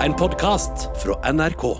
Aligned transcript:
En 0.00 0.14
podkast 0.14 1.02
fra 1.02 1.32
NRK. 1.32 1.76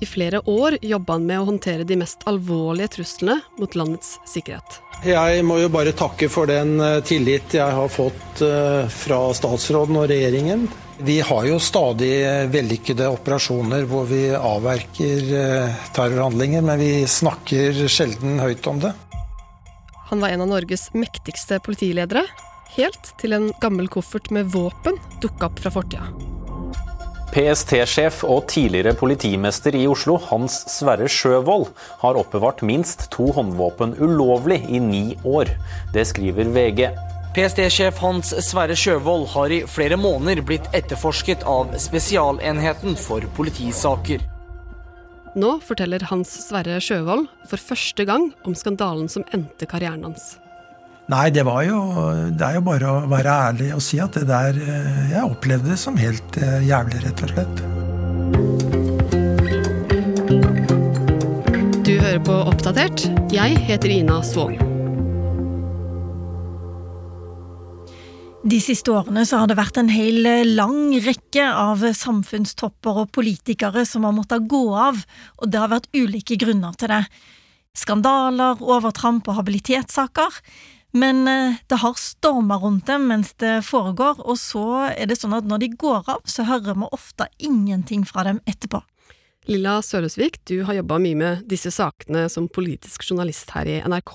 I 0.00 0.06
flere 0.06 0.40
år 0.48 0.78
jobba 0.80 1.18
han 1.18 1.26
med 1.28 1.40
å 1.42 1.44
håndtere 1.50 1.84
de 1.84 1.98
mest 2.00 2.24
alvorlige 2.24 2.94
truslene 2.94 3.42
mot 3.60 3.76
landets 3.76 4.14
sikkerhet. 4.24 4.78
Jeg 5.04 5.42
må 5.44 5.58
jo 5.60 5.68
bare 5.74 5.92
takke 5.92 6.30
for 6.32 6.48
den 6.48 6.80
eh, 6.80 7.02
tillit 7.04 7.52
jeg 7.58 7.76
har 7.76 7.92
fått 7.92 8.40
eh, 8.46 8.88
fra 8.88 9.20
statsråden 9.36 10.00
og 10.00 10.08
regjeringen. 10.08 10.64
Vi 11.04 11.18
har 11.20 11.44
jo 11.50 11.60
stadig 11.60 12.14
vellykkede 12.54 13.12
operasjoner 13.18 13.84
hvor 13.90 14.08
vi 14.08 14.24
avverker 14.32 15.32
eh, 15.44 15.86
terrorhandlinger, 15.92 16.64
men 16.64 16.80
vi 16.80 16.92
snakker 17.04 17.84
sjelden 17.84 18.40
høyt 18.40 18.64
om 18.72 18.80
det. 18.86 18.96
Han 20.08 20.24
var 20.24 20.32
en 20.32 20.46
av 20.46 20.54
Norges 20.56 20.88
mektigste 20.96 21.60
politiledere, 21.60 22.24
helt 22.78 23.12
til 23.20 23.36
en 23.36 23.52
gammel 23.60 23.92
koffert 23.92 24.32
med 24.32 24.48
våpen 24.56 24.96
dukka 25.20 25.52
opp 25.52 25.60
fra 25.60 25.80
fortida. 25.82 26.40
PST-sjef 27.32 28.22
og 28.28 28.44
tidligere 28.52 28.92
politimester 28.92 29.72
i 29.78 29.86
Oslo, 29.88 30.18
Hans 30.28 30.58
Sverre 30.68 31.08
Sjøvold, 31.08 31.70
har 32.02 32.18
oppbevart 32.20 32.60
minst 32.68 33.06
to 33.14 33.30
håndvåpen 33.32 33.94
ulovlig 33.96 34.60
i 34.68 34.80
ni 34.82 35.04
år. 35.24 35.48
Det 35.94 36.04
skriver 36.10 36.50
VG. 36.52 36.90
PST-sjef 37.32 38.02
Hans 38.04 38.34
Sverre 38.44 38.76
Sjøvold 38.76 39.30
har 39.32 39.54
i 39.56 39.62
flere 39.64 39.96
måneder 39.96 40.44
blitt 40.44 40.68
etterforsket 40.76 41.46
av 41.48 41.72
Spesialenheten 41.80 42.98
for 43.00 43.24
politisaker. 43.38 44.20
Nå 45.32 45.54
forteller 45.64 46.04
Hans 46.10 46.34
Sverre 46.44 46.76
Sjøvold 46.84 47.30
for 47.48 47.56
første 47.72 48.04
gang 48.04 48.28
om 48.44 48.52
skandalen 48.52 49.08
som 49.08 49.24
endte 49.32 49.64
karrieren 49.64 50.04
hans. 50.04 50.34
Nei, 51.10 51.30
det 51.34 51.42
var 51.42 51.64
jo 51.66 51.78
Det 52.30 52.46
er 52.46 52.58
jo 52.60 52.64
bare 52.66 52.90
å 52.90 53.06
være 53.10 53.36
ærlig 53.48 53.72
og 53.74 53.82
si 53.82 53.98
at 54.02 54.14
det 54.14 54.28
der 54.28 54.54
eh, 54.54 55.10
Jeg 55.10 55.26
opplevde 55.26 55.72
det 55.72 55.78
som 55.80 55.98
helt 55.98 56.36
eh, 56.38 56.60
jævlig, 56.62 57.02
rett 57.02 57.22
og 57.26 57.32
slett. 57.32 57.62
Du 61.82 61.90
hører 61.98 62.20
på 62.22 62.36
Oppdatert. 62.46 63.08
Jeg 63.34 63.58
heter 63.66 63.90
Ina 63.90 64.20
Svaan. 64.22 64.60
De 68.42 68.58
siste 68.62 68.90
årene 68.90 69.22
så 69.26 69.38
har 69.38 69.50
det 69.50 69.58
vært 69.58 69.78
en 69.82 69.90
hel 69.90 70.26
eh, 70.26 70.46
lang 70.46 70.94
rekke 71.02 71.44
av 71.46 71.82
samfunnstopper 71.98 73.04
og 73.04 73.12
politikere 73.14 73.84
som 73.88 74.06
har 74.06 74.14
måttet 74.14 74.46
gå 74.50 74.64
av, 74.70 75.02
og 75.42 75.50
det 75.50 75.62
har 75.62 75.70
vært 75.72 75.90
ulike 75.94 76.38
grunner 76.38 76.78
til 76.78 76.94
det. 76.94 77.02
Skandaler, 77.78 78.62
overtramp 78.62 79.30
og 79.30 79.38
habilitetssaker. 79.40 80.38
Men 80.92 81.28
eh, 81.28 81.54
det 81.66 81.80
har 81.80 81.94
storma 81.96 82.58
rundt 82.60 82.86
dem 82.86 83.06
mens 83.08 83.32
det 83.40 83.62
foregår, 83.64 84.20
og 84.20 84.36
så 84.38 84.64
er 84.92 85.08
det 85.08 85.16
sånn 85.16 85.36
at 85.36 85.48
når 85.48 85.64
de 85.64 85.70
går 85.80 86.04
av, 86.04 86.20
så 86.28 86.44
hører 86.48 86.76
vi 86.76 86.90
ofte 86.92 87.28
ingenting 87.40 88.04
fra 88.08 88.26
dem 88.28 88.42
etterpå. 88.44 88.82
Lilla 89.48 89.80
Sølesvik, 89.82 90.38
du 90.46 90.60
har 90.68 90.76
jobba 90.76 91.00
mye 91.02 91.18
med 91.18 91.48
disse 91.50 91.72
sakene 91.74 92.28
som 92.30 92.46
politisk 92.46 93.08
journalist 93.08 93.50
her 93.56 93.66
i 93.66 93.80
NRK. 93.82 94.14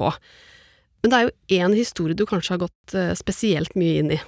Men 1.02 1.12
det 1.12 1.18
er 1.18 1.26
jo 1.26 1.66
én 1.66 1.76
historie 1.76 2.16
du 2.16 2.24
kanskje 2.30 2.56
har 2.56 2.64
gått 2.68 2.96
eh, 2.96 3.12
spesielt 3.18 3.74
mye 3.76 4.04
inn 4.04 4.14
i. 4.16 4.22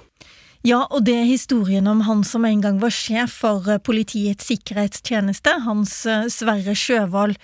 Ja, 0.66 0.82
og 0.90 1.06
det 1.06 1.14
er 1.16 1.30
historien 1.30 1.86
om 1.88 2.02
han 2.04 2.20
som 2.26 2.44
en 2.44 2.60
gang 2.60 2.82
var 2.82 2.92
sjef 2.92 3.38
for 3.46 3.70
eh, 3.70 3.80
Politiets 3.80 4.50
sikkerhetstjeneste, 4.50 5.54
Hans 5.70 6.02
Sverre 6.34 6.74
Sjøvold. 6.76 7.38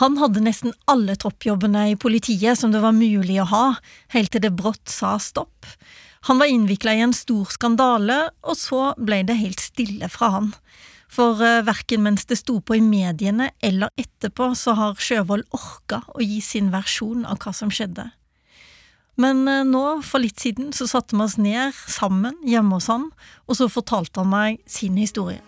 Han 0.00 0.18
hadde 0.18 0.42
nesten 0.42 0.74
alle 0.90 1.14
toppjobbene 1.20 1.88
i 1.92 1.98
politiet 2.00 2.58
som 2.58 2.72
det 2.74 2.82
var 2.82 2.96
mulig 2.96 3.38
å 3.42 3.50
ha, 3.50 3.66
helt 4.14 4.32
til 4.34 4.42
det 4.42 4.54
brått 4.58 4.90
sa 4.90 5.14
stopp. 5.22 5.68
Han 6.26 6.40
var 6.40 6.50
innvikla 6.50 6.94
i 6.96 7.04
en 7.04 7.14
stor 7.14 7.52
skandale, 7.52 8.16
og 8.42 8.56
så 8.58 8.82
ble 8.98 9.20
det 9.28 9.38
helt 9.38 9.62
stille 9.62 10.08
fra 10.10 10.32
han. 10.38 10.50
For 11.14 11.38
verken 11.38 12.02
mens 12.02 12.24
det 12.26 12.40
sto 12.40 12.58
på 12.58 12.78
i 12.78 12.82
mediene 12.82 13.52
eller 13.62 13.92
etterpå, 14.00 14.50
så 14.58 14.74
har 14.78 14.98
Sjøvold 14.98 15.46
orka 15.54 16.02
å 16.10 16.24
gi 16.24 16.40
sin 16.42 16.72
versjon 16.74 17.22
av 17.28 17.38
hva 17.44 17.54
som 17.54 17.70
skjedde. 17.70 18.08
Men 19.20 19.46
eh, 19.48 19.62
nå, 19.62 19.84
for 20.02 20.22
litt 20.22 20.42
siden, 20.42 20.72
så 20.74 20.88
satte 20.90 21.14
vi 21.14 21.22
oss 21.22 21.38
ned 21.38 21.74
sammen 21.86 22.38
hjemme 22.48 22.80
hos 22.80 22.90
han, 22.90 23.10
og 23.46 23.60
så 23.60 23.70
fortalte 23.70 24.24
han 24.24 24.32
meg 24.32 24.62
sin 24.66 24.98
historie. 24.98 25.42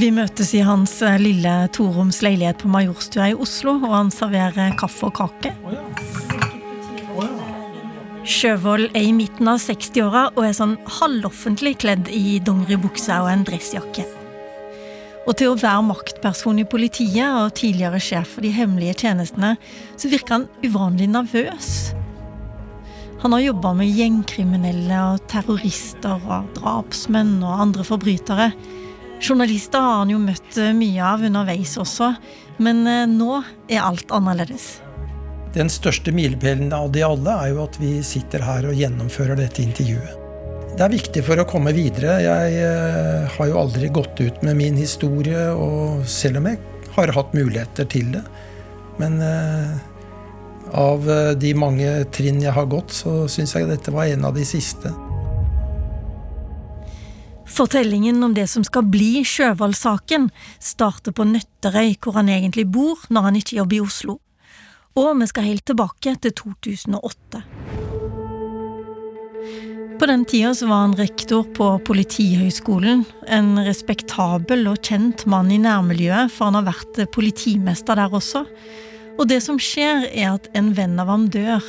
Vi 0.00 0.08
møtes 0.16 0.54
i 0.56 0.62
hans 0.64 0.94
eh, 1.04 1.18
lille 1.20 1.50
toroms 1.76 2.22
leilighet 2.24 2.62
på 2.62 2.70
Majorstua 2.72 3.26
i 3.28 3.34
Oslo, 3.36 3.74
og 3.82 3.90
han 3.92 4.12
serverer 4.14 4.72
kaffe 4.80 5.10
og 5.10 5.18
kake. 5.18 5.50
Sjøvold 8.24 8.86
er 8.94 9.04
i 9.04 9.12
midten 9.12 9.50
av 9.50 9.60
60-åra 9.60 10.22
og 10.30 10.40
er 10.46 10.56
sånn 10.56 10.78
halvoffentlig 11.00 11.74
kledd 11.82 12.08
i 12.16 12.38
dongeribukse 12.46 13.18
og 13.20 13.28
en 13.28 13.44
dressjakke. 13.44 14.06
Og 15.26 15.36
til 15.36 15.52
å 15.52 15.60
være 15.60 15.84
maktperson 15.90 16.62
i 16.62 16.68
politiet 16.70 17.26
og 17.26 17.52
tidligere 17.60 18.00
sjef 18.00 18.38
for 18.38 18.46
de 18.46 18.56
hemmelige 18.56 19.02
tjenestene, 19.04 19.56
så 20.00 20.08
virker 20.08 20.38
han 20.38 20.50
uvanlig 20.64 21.10
nervøs. 21.12 21.90
Han 23.20 23.36
har 23.36 23.50
jobba 23.50 23.76
med 23.76 23.92
gjengkriminelle 24.00 25.06
og 25.12 25.26
terrorister 25.28 26.22
og 26.24 26.54
drapsmenn 26.56 27.42
og 27.44 27.66
andre 27.68 27.84
forbrytere. 27.84 28.54
Journalister 29.20 29.78
har 29.78 29.98
han 30.00 30.10
jo 30.14 30.18
møtt 30.22 30.56
eh, 30.56 30.72
mye 30.76 31.04
av 31.04 31.24
underveis 31.26 31.74
også, 31.80 32.14
men 32.64 32.86
eh, 32.88 33.04
nå 33.08 33.42
er 33.68 33.82
alt 33.84 34.12
annerledes. 34.16 34.78
Den 35.52 35.68
største 35.72 36.14
milepælen 36.14 36.72
av 36.72 36.88
de 36.94 37.02
alle 37.04 37.34
er 37.42 37.52
jo 37.52 37.64
at 37.66 37.76
vi 37.82 37.98
sitter 38.06 38.44
her 38.46 38.70
og 38.70 38.78
gjennomfører 38.78 39.36
dette 39.42 39.60
intervjuet. 39.64 40.16
Det 40.70 40.86
er 40.86 40.94
viktig 40.94 41.24
for 41.26 41.42
å 41.42 41.46
komme 41.50 41.74
videre. 41.76 42.16
Jeg 42.24 42.56
eh, 42.64 43.28
har 43.36 43.50
jo 43.50 43.60
aldri 43.60 43.90
gått 43.92 44.22
ut 44.22 44.40
med 44.46 44.56
min 44.56 44.80
historie, 44.80 45.50
og 45.52 46.06
selv 46.08 46.40
om 46.40 46.48
jeg 46.48 46.62
har 46.96 47.12
hatt 47.18 47.36
muligheter 47.36 47.90
til 47.90 48.14
det. 48.14 48.24
Men 49.00 49.20
av 50.76 51.06
de 51.40 51.52
mange 51.56 51.92
trinn 52.12 52.42
jeg 52.42 52.52
har 52.52 52.66
gått, 52.68 52.92
så 52.92 53.24
syns 53.32 53.54
jeg 53.56 53.68
dette 53.70 53.94
var 53.94 54.10
en 54.10 54.26
av 54.28 54.36
de 54.36 54.44
siste. 54.44 54.92
Fortellingen 57.50 58.22
om 58.22 58.34
det 58.34 58.46
som 58.46 58.64
skal 58.64 58.86
bli 58.86 59.24
Sjøvold-saken, 59.26 60.28
starter 60.62 61.12
på 61.12 61.26
Nøtterøy, 61.26 61.96
hvor 61.98 62.20
han 62.20 62.30
egentlig 62.30 62.68
bor 62.70 63.02
når 63.10 63.26
han 63.26 63.38
ikke 63.40 63.58
jobber 63.58 63.76
i 63.76 63.84
Oslo. 63.84 64.18
Og 64.98 65.10
vi 65.20 65.26
skal 65.30 65.48
helt 65.48 65.66
tilbake 65.66 66.14
til 66.22 66.34
2008. 66.38 67.42
På 70.00 70.06
den 70.08 70.22
tida 70.24 70.54
var 70.64 70.86
han 70.86 70.96
rektor 70.96 71.44
på 71.44 71.74
Politihøgskolen. 71.84 73.02
En 73.28 73.58
respektabel 73.66 74.64
og 74.70 74.80
kjent 74.86 75.26
mann 75.28 75.50
i 75.52 75.58
nærmiljøet, 75.60 76.32
for 76.32 76.48
han 76.48 76.56
har 76.56 76.70
vært 76.70 77.02
politimester 77.12 77.98
der 78.00 78.16
også. 78.16 78.46
Og 79.18 79.28
det 79.28 79.42
som 79.44 79.60
skjer, 79.60 80.06
er 80.14 80.38
at 80.38 80.48
en 80.56 80.72
venn 80.78 80.96
av 81.02 81.12
ham 81.12 81.28
dør. 81.28 81.60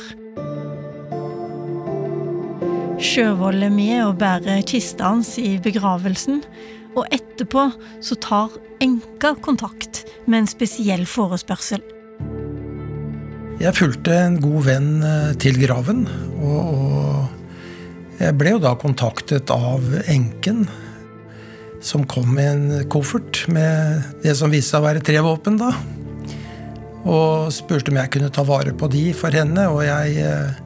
Sjøvold 3.02 3.64
er 3.66 3.72
med 3.74 3.96
og 4.04 4.20
bærer 4.20 4.60
kista 4.62 5.08
hans 5.10 5.32
i 5.40 5.56
begravelsen, 5.62 6.38
og 6.94 7.08
etterpå 7.10 7.64
så 8.04 8.14
tar 8.22 8.54
enka 8.84 9.32
kontakt 9.42 10.04
med 10.30 10.44
en 10.44 10.50
spesiell 10.50 11.02
forespørsel. 11.10 11.82
Jeg 13.58 13.74
fulgte 13.74 14.14
en 14.14 14.38
god 14.42 14.68
venn 14.68 14.88
eh, 15.06 15.34
til 15.42 15.58
graven, 15.64 16.06
og, 16.46 17.26
jeg 18.22 18.38
ble 18.38 18.54
jo 18.54 18.62
da 18.62 18.76
kontaktet 18.78 19.50
av 19.50 19.82
enken, 20.06 20.68
som 21.82 22.06
kom 22.06 22.36
med 22.36 22.50
en 22.52 22.88
koffert 22.92 23.42
med 23.50 24.22
det 24.22 24.36
som 24.38 24.52
viste 24.52 24.76
seg 24.76 24.84
å 24.84 24.86
være 24.86 25.02
tre 25.02 25.18
våpen. 25.26 25.58
da. 25.58 25.72
Og 27.02 27.50
spurte 27.50 27.90
om 27.90 27.98
jeg 27.98 28.14
kunne 28.14 28.30
ta 28.30 28.46
vare 28.46 28.70
på 28.78 28.86
de 28.92 29.08
for 29.16 29.34
henne. 29.34 29.66
Og 29.74 29.82
jeg 29.88 30.22
eh, 30.22 30.61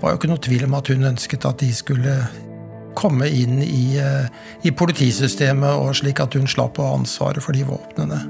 var 0.00 0.12
jo 0.12 0.20
ikke 0.20 0.30
noe 0.32 0.42
tvil 0.42 0.64
om 0.66 0.78
at 0.78 0.90
hun 0.92 1.10
ønsket 1.10 1.46
at 1.48 1.60
de 1.62 1.70
skulle 1.76 2.14
komme 2.98 3.28
inn 3.28 3.60
i, 3.62 3.98
eh, 4.00 4.26
i 4.66 4.72
politisystemet, 4.74 5.70
og 5.78 5.94
slik 6.00 6.20
at 6.20 6.34
hun 6.34 6.48
slapp 6.50 6.78
å 6.80 6.88
ha 6.88 6.98
ansvaret 6.98 7.42
for 7.44 7.56
de 7.56 7.64
våpnene. 7.68 8.20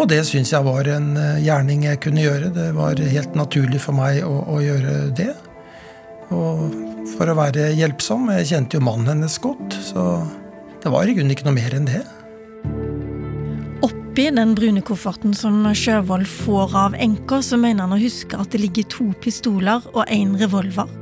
Og 0.00 0.08
det 0.08 0.22
syns 0.26 0.52
jeg 0.52 0.64
var 0.64 0.88
en 0.88 1.16
eh, 1.20 1.42
gjerning 1.44 1.86
jeg 1.86 2.00
kunne 2.04 2.24
gjøre. 2.24 2.52
Det 2.54 2.70
var 2.76 3.00
helt 3.00 3.36
naturlig 3.38 3.82
for 3.84 3.96
meg 3.96 4.22
å, 4.26 4.34
å 4.56 4.60
gjøre 4.64 5.12
det. 5.16 5.32
Og 6.32 6.72
for 7.16 7.28
å 7.28 7.36
være 7.36 7.72
hjelpsom. 7.76 8.30
Jeg 8.38 8.48
kjente 8.54 8.78
jo 8.78 8.86
mannen 8.86 9.12
hennes 9.14 9.36
godt, 9.42 9.76
så 9.84 10.24
det 10.82 10.90
var 10.92 11.06
i 11.06 11.14
grunnen 11.16 11.34
ikke 11.34 11.46
noe 11.48 11.58
mer 11.58 11.76
enn 11.76 11.88
det. 11.90 12.02
Oppi 13.82 14.28
den 14.34 14.56
brune 14.56 14.82
kofferten 14.84 15.36
som 15.36 15.60
Sjøvold 15.76 16.28
får 16.28 16.74
av 16.78 16.96
enka, 16.96 17.42
så 17.44 17.60
mener 17.60 17.86
han 17.86 17.96
å 17.96 18.00
huske 18.00 18.38
at 18.38 18.52
det 18.54 18.64
ligger 18.64 18.88
to 18.92 19.12
pistoler 19.22 19.84
og 19.92 20.04
én 20.08 20.34
revolver. 20.40 21.01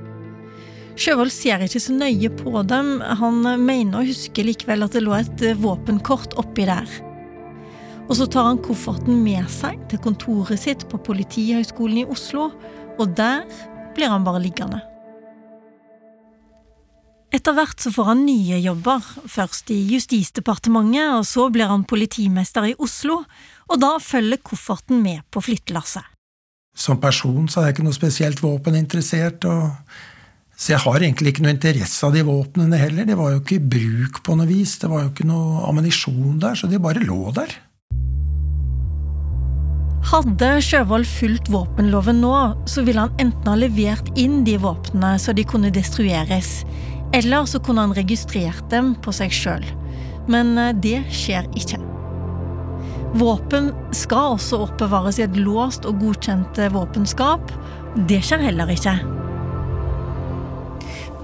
Sjøvold 1.01 1.31
ser 1.33 1.63
ikke 1.65 1.81
så 1.81 1.95
nøye 1.97 2.29
på 2.37 2.61
dem, 2.69 2.99
han 3.01 3.39
mener 3.65 4.03
å 4.03 4.05
huske 4.05 4.45
likevel 4.45 4.85
at 4.85 4.93
det 4.93 5.01
lå 5.01 5.15
et 5.17 5.45
våpenkort 5.57 6.35
oppi 6.41 6.67
der. 6.69 6.91
Og 8.05 8.19
så 8.19 8.27
tar 8.29 8.51
han 8.51 8.61
kofferten 8.61 9.23
med 9.25 9.49
seg 9.49 9.81
til 9.89 10.03
kontoret 10.05 10.61
sitt 10.61 10.85
på 10.91 11.01
Politihøgskolen 11.07 12.03
i 12.03 12.09
Oslo, 12.11 12.51
og 13.01 13.17
der 13.17 13.47
blir 13.97 14.13
han 14.13 14.27
bare 14.27 14.43
liggende. 14.45 14.83
Etter 17.33 17.55
hvert 17.57 17.81
så 17.81 17.95
får 17.95 18.11
han 18.11 18.27
nye 18.27 18.59
jobber, 18.61 19.01
først 19.31 19.71
i 19.73 19.79
Justisdepartementet, 19.95 21.15
og 21.15 21.25
så 21.25 21.49
blir 21.55 21.71
han 21.71 21.89
politimester 21.89 22.73
i 22.73 22.77
Oslo, 22.77 23.23
og 23.71 23.81
da 23.81 23.95
følger 24.03 24.43
kofferten 24.45 25.01
med 25.01 25.23
på 25.33 25.41
flyttelasset. 25.49 26.05
Som 26.77 27.01
person 27.03 27.49
så 27.49 27.63
er 27.63 27.71
jeg 27.71 27.79
ikke 27.79 27.89
noe 27.89 27.97
spesielt 27.97 28.43
våpeninteressert, 28.45 29.47
og 29.49 30.10
så 30.61 30.75
jeg 30.75 30.83
har 30.85 31.01
egentlig 31.01 31.33
ikke 31.33 31.47
noe 31.47 31.55
interesse 31.55 32.05
av 32.05 32.13
de 32.13 32.21
våpnene 32.27 32.77
heller. 32.77 33.07
De 33.09 33.17
var 33.17 33.33
jo 33.33 33.41
ikke 33.41 33.57
i 33.57 33.67
bruk 33.73 34.21
på 34.27 34.35
noe 34.37 34.49
vis. 34.49 34.75
Det 34.83 34.91
var 34.93 35.07
jo 35.07 35.13
ikke 35.15 35.25
noe 35.31 35.63
ammunisjon 35.71 36.37
der, 36.43 36.59
så 36.59 36.69
de 36.69 36.81
bare 36.85 37.01
lå 37.01 37.31
der. 37.33 37.55
Hadde 40.11 40.51
Sjøvold 40.65 41.09
fulgt 41.09 41.49
våpenloven 41.53 42.21
nå, 42.21 42.35
så 42.69 42.85
ville 42.85 43.07
han 43.07 43.23
enten 43.23 43.49
ha 43.49 43.57
levert 43.57 44.09
inn 44.21 44.43
de 44.45 44.59
våpnene 44.61 45.15
så 45.21 45.33
de 45.37 45.45
kunne 45.49 45.73
destrueres, 45.73 46.63
eller 47.17 47.49
så 47.49 47.61
kunne 47.65 47.85
han 47.85 47.97
registrert 47.97 48.65
dem 48.73 48.95
på 49.01 49.15
seg 49.17 49.33
sjøl. 49.33 49.65
Men 50.29 50.53
eh, 50.61 50.75
det 50.77 50.99
skjer 51.09 51.49
ikke. 51.57 51.81
Våpen 53.21 53.73
skal 53.97 54.37
også 54.37 54.61
oppbevares 54.67 55.19
i 55.19 55.25
et 55.25 55.41
låst 55.41 55.89
og 55.89 56.05
godkjent 56.05 56.61
våpenskap. 56.77 57.49
Det 58.09 58.21
skjer 58.29 58.45
heller 58.51 58.71
ikke. 58.77 58.99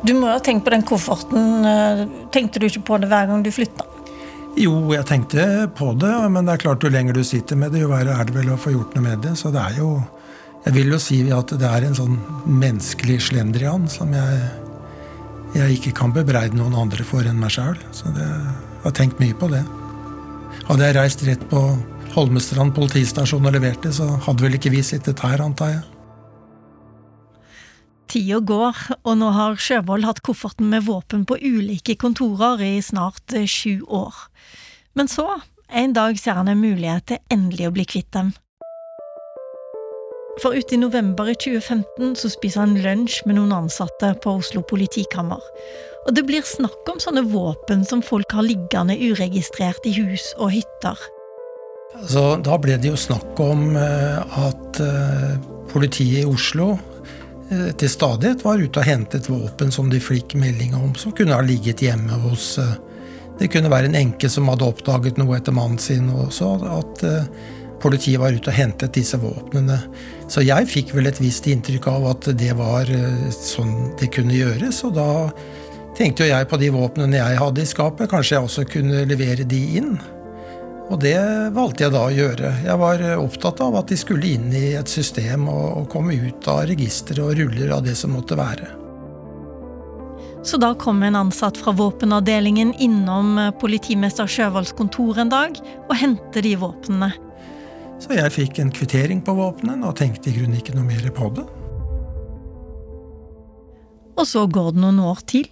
Du 0.06 0.12
må 0.14 0.29
jo 0.29 0.37
ha 0.37 0.43
tenkt 0.44 0.67
på 0.67 0.70
den 0.70 0.85
kofferten. 0.87 1.67
Eh, 1.67 2.03
tenkte 2.35 2.62
du 2.62 2.69
ikke 2.69 2.85
på 2.87 2.99
det 3.03 3.08
hver 3.11 3.26
gang 3.31 3.43
du 3.43 3.50
flytta? 3.55 3.87
Jo, 4.56 4.75
jeg 4.94 5.05
tenkte 5.08 5.67
på 5.76 5.91
det, 6.00 6.12
men 6.32 6.47
det 6.47 6.55
er 6.55 6.62
klart 6.62 6.85
jo 6.85 6.91
lenger 6.93 7.17
du 7.17 7.25
sitter 7.26 7.58
med 7.61 7.75
det, 7.75 7.82
jo 7.82 7.91
verre 7.91 8.14
er 8.14 8.29
det 8.29 8.37
vel 8.38 8.55
å 8.55 8.61
få 8.61 8.73
gjort 8.73 8.94
noe 8.97 9.05
med 9.05 9.25
det. 9.26 9.35
Så 9.41 9.53
det 9.55 9.62
er 9.62 9.81
jo 9.82 9.97
Jeg 10.67 10.75
vil 10.75 10.88
jo 10.91 10.99
si 10.99 11.20
at 11.31 11.53
det 11.61 11.69
er 11.69 11.85
en 11.87 11.94
sånn 11.94 12.17
menneskelig 12.43 13.20
slendrian 13.29 13.85
som 13.87 14.11
jeg, 14.11 14.38
jeg 15.55 15.76
ikke 15.76 15.93
kan 15.94 16.11
bebreide 16.11 16.58
noen 16.58 16.75
andre 16.75 17.06
for 17.06 17.23
enn 17.23 17.38
meg 17.38 17.55
sjøl. 17.55 17.76
Så 17.94 18.11
det, 18.17 18.26
jeg 18.26 18.82
har 18.82 18.97
tenkt 18.99 19.23
mye 19.23 19.37
på 19.38 19.47
det. 19.53 19.62
Hadde 20.67 20.88
jeg 20.88 20.97
reist 20.99 21.23
rett 21.29 21.44
på 21.53 21.62
Holmestrand 22.17 22.75
politistasjon 22.75 23.47
og 23.47 23.55
levert 23.55 23.87
det, 23.87 23.94
så 23.94 24.08
hadde 24.26 24.43
vel 24.43 24.58
ikke 24.58 24.75
vi 24.75 24.82
sittet 24.82 25.23
her, 25.23 25.44
antar 25.44 25.76
jeg. 25.76 25.85
Tida 28.06 28.38
går, 28.38 28.79
og 29.03 29.19
nå 29.19 29.32
har 29.35 29.58
Sjøvold 29.58 30.06
hatt 30.06 30.23
kofferten 30.26 30.70
med 30.70 30.87
våpen 30.87 31.25
på 31.26 31.38
ulike 31.43 31.97
kontorer 31.99 32.62
i 32.62 32.75
snart 32.85 33.35
eh, 33.35 33.49
sju 33.50 33.82
år. 33.82 34.14
Men 34.94 35.11
så, 35.11 35.26
en 35.69 35.94
dag 35.97 36.19
ser 36.20 36.38
han 36.38 36.49
en 36.49 36.62
mulighet 36.62 37.08
til 37.11 37.23
endelig 37.35 37.69
å 37.69 37.75
bli 37.75 37.87
kvitt 37.88 38.12
dem. 38.14 38.32
For 40.43 40.53
ute 40.53 40.76
i 40.76 40.79
november 40.79 41.31
i 41.32 41.35
2015 41.35 42.14
så 42.20 42.31
spiser 42.31 42.67
han 42.67 42.76
lunsj 42.85 43.23
med 43.26 43.38
noen 43.38 43.55
ansatte 43.56 44.12
på 44.23 44.37
Oslo 44.38 44.62
politikammer. 44.69 45.43
Og 46.06 46.14
det 46.14 46.26
blir 46.29 46.44
snakk 46.47 46.87
om 46.93 47.00
sånne 47.03 47.25
våpen 47.32 47.82
som 47.88 48.05
folk 48.05 48.37
har 48.37 48.47
liggende 48.47 48.99
uregistrert 49.00 49.88
i 49.88 49.97
hus 49.97 50.31
og 50.37 50.53
hytter. 50.55 51.00
Så 52.06 52.37
da 52.44 52.58
ble 52.61 52.76
det 52.79 52.93
jo 52.93 52.99
snakk 53.00 53.41
om 53.41 53.70
eh, 53.81 54.37
at 54.47 54.82
eh, 54.85 55.38
politiet 55.73 56.23
i 56.23 56.29
Oslo 56.29 56.75
til 57.48 57.90
stadighet 57.90 58.43
var 58.43 58.58
ute 58.58 58.82
og 58.82 58.88
hentet 58.88 59.28
våpen 59.31 59.70
som 59.75 59.90
de 59.90 60.00
fikk 60.02 60.34
melding 60.38 60.75
om, 60.75 60.94
som 60.98 61.14
kunne 61.14 61.37
ha 61.37 61.44
ligget 61.46 61.84
hjemme 61.84 62.19
hos 62.26 62.56
eh, 62.58 62.76
Det 63.38 63.50
kunne 63.52 63.69
være 63.70 63.90
en 63.90 63.98
enke 63.98 64.31
som 64.32 64.48
hadde 64.48 64.64
oppdaget 64.64 65.19
noe 65.20 65.37
etter 65.37 65.52
mannen 65.52 65.78
sin 65.78 66.08
også, 66.08 66.54
at 66.72 67.04
eh, 67.04 67.28
politiet 67.82 68.19
var 68.19 68.32
ute 68.32 68.48
og 68.50 68.56
hentet 68.56 68.96
disse 68.96 69.19
våpnene. 69.20 69.76
Så 70.32 70.40
jeg 70.40 70.66
fikk 70.72 70.94
vel 70.96 71.06
et 71.06 71.20
visst 71.20 71.46
inntrykk 71.46 71.87
av 71.93 72.08
at 72.14 72.31
det 72.40 72.54
var 72.56 72.88
sånn 73.37 73.93
det 74.00 74.08
kunne 74.16 74.34
gjøres, 74.34 74.81
og 74.88 74.96
da 74.96 75.08
tenkte 75.98 76.25
jo 76.25 76.32
jeg 76.32 76.48
på 76.48 76.58
de 76.60 76.72
våpnene 76.72 77.20
jeg 77.20 77.38
hadde 77.44 77.62
i 77.62 77.69
skapet, 77.69 78.08
kanskje 78.10 78.38
jeg 78.38 78.48
også 78.48 78.66
kunne 78.72 79.04
levere 79.06 79.44
de 79.44 79.62
inn. 79.82 79.98
Og 80.87 81.00
det 81.03 81.19
valgte 81.56 81.87
jeg 81.87 81.94
da 81.97 82.05
å 82.06 82.15
gjøre. 82.15 82.50
Jeg 82.62 82.79
var 82.79 83.03
opptatt 83.19 83.61
av 83.65 83.75
at 83.81 83.91
de 83.91 83.99
skulle 83.99 84.29
inn 84.37 84.53
i 84.55 84.69
et 84.79 84.91
system 84.91 85.49
og, 85.50 85.88
komme 85.91 86.15
ut 86.15 86.47
av 86.50 86.67
registre 86.71 87.25
og 87.25 87.35
ruller 87.41 87.73
av 87.75 87.83
det 87.87 87.97
som 87.99 88.15
måtte 88.15 88.38
være. 88.38 88.71
Så 90.47 90.61
da 90.62 90.71
kom 90.79 91.03
en 91.03 91.19
ansatt 91.19 91.59
fra 91.59 91.75
våpenavdelingen 91.75 92.71
innom 92.79 93.35
politimester 93.59 94.31
Sjøvolds 94.31 94.77
kontor 94.79 95.19
en 95.19 95.33
dag 95.33 95.59
og 95.59 95.94
hentet 95.99 96.47
de 96.47 96.55
våpnene. 96.61 97.11
Så 97.99 98.15
jeg 98.15 98.35
fikk 98.35 98.61
en 98.62 98.71
kvittering 98.71 99.25
på 99.27 99.35
våpnene 99.35 99.89
og 99.89 99.97
tenkte 99.99 100.31
i 100.31 100.37
grunnen 100.37 100.61
ikke 100.61 100.77
noe 100.77 100.87
mer 100.87 101.09
på 101.17 101.32
det. 101.35 101.47
Og 104.17 104.25
så 104.29 104.47
går 104.47 104.77
det 104.77 104.85
noen 104.85 105.03
år 105.03 105.27
til. 105.29 105.50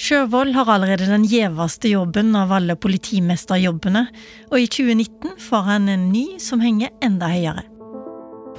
Sjøvold 0.00 0.54
har 0.56 0.68
allerede 0.72 1.04
den 1.10 1.26
gjeveste 1.28 1.90
jobben 1.90 2.32
av 2.38 2.52
alle 2.56 2.72
politimesterjobbene, 2.80 4.06
og 4.48 4.56
i 4.56 4.68
2019 4.72 5.34
får 5.44 5.66
han 5.66 5.90
en 5.92 6.06
ny 6.08 6.38
som 6.40 6.62
henger 6.64 6.94
enda 7.04 7.28
høyere. 7.28 7.66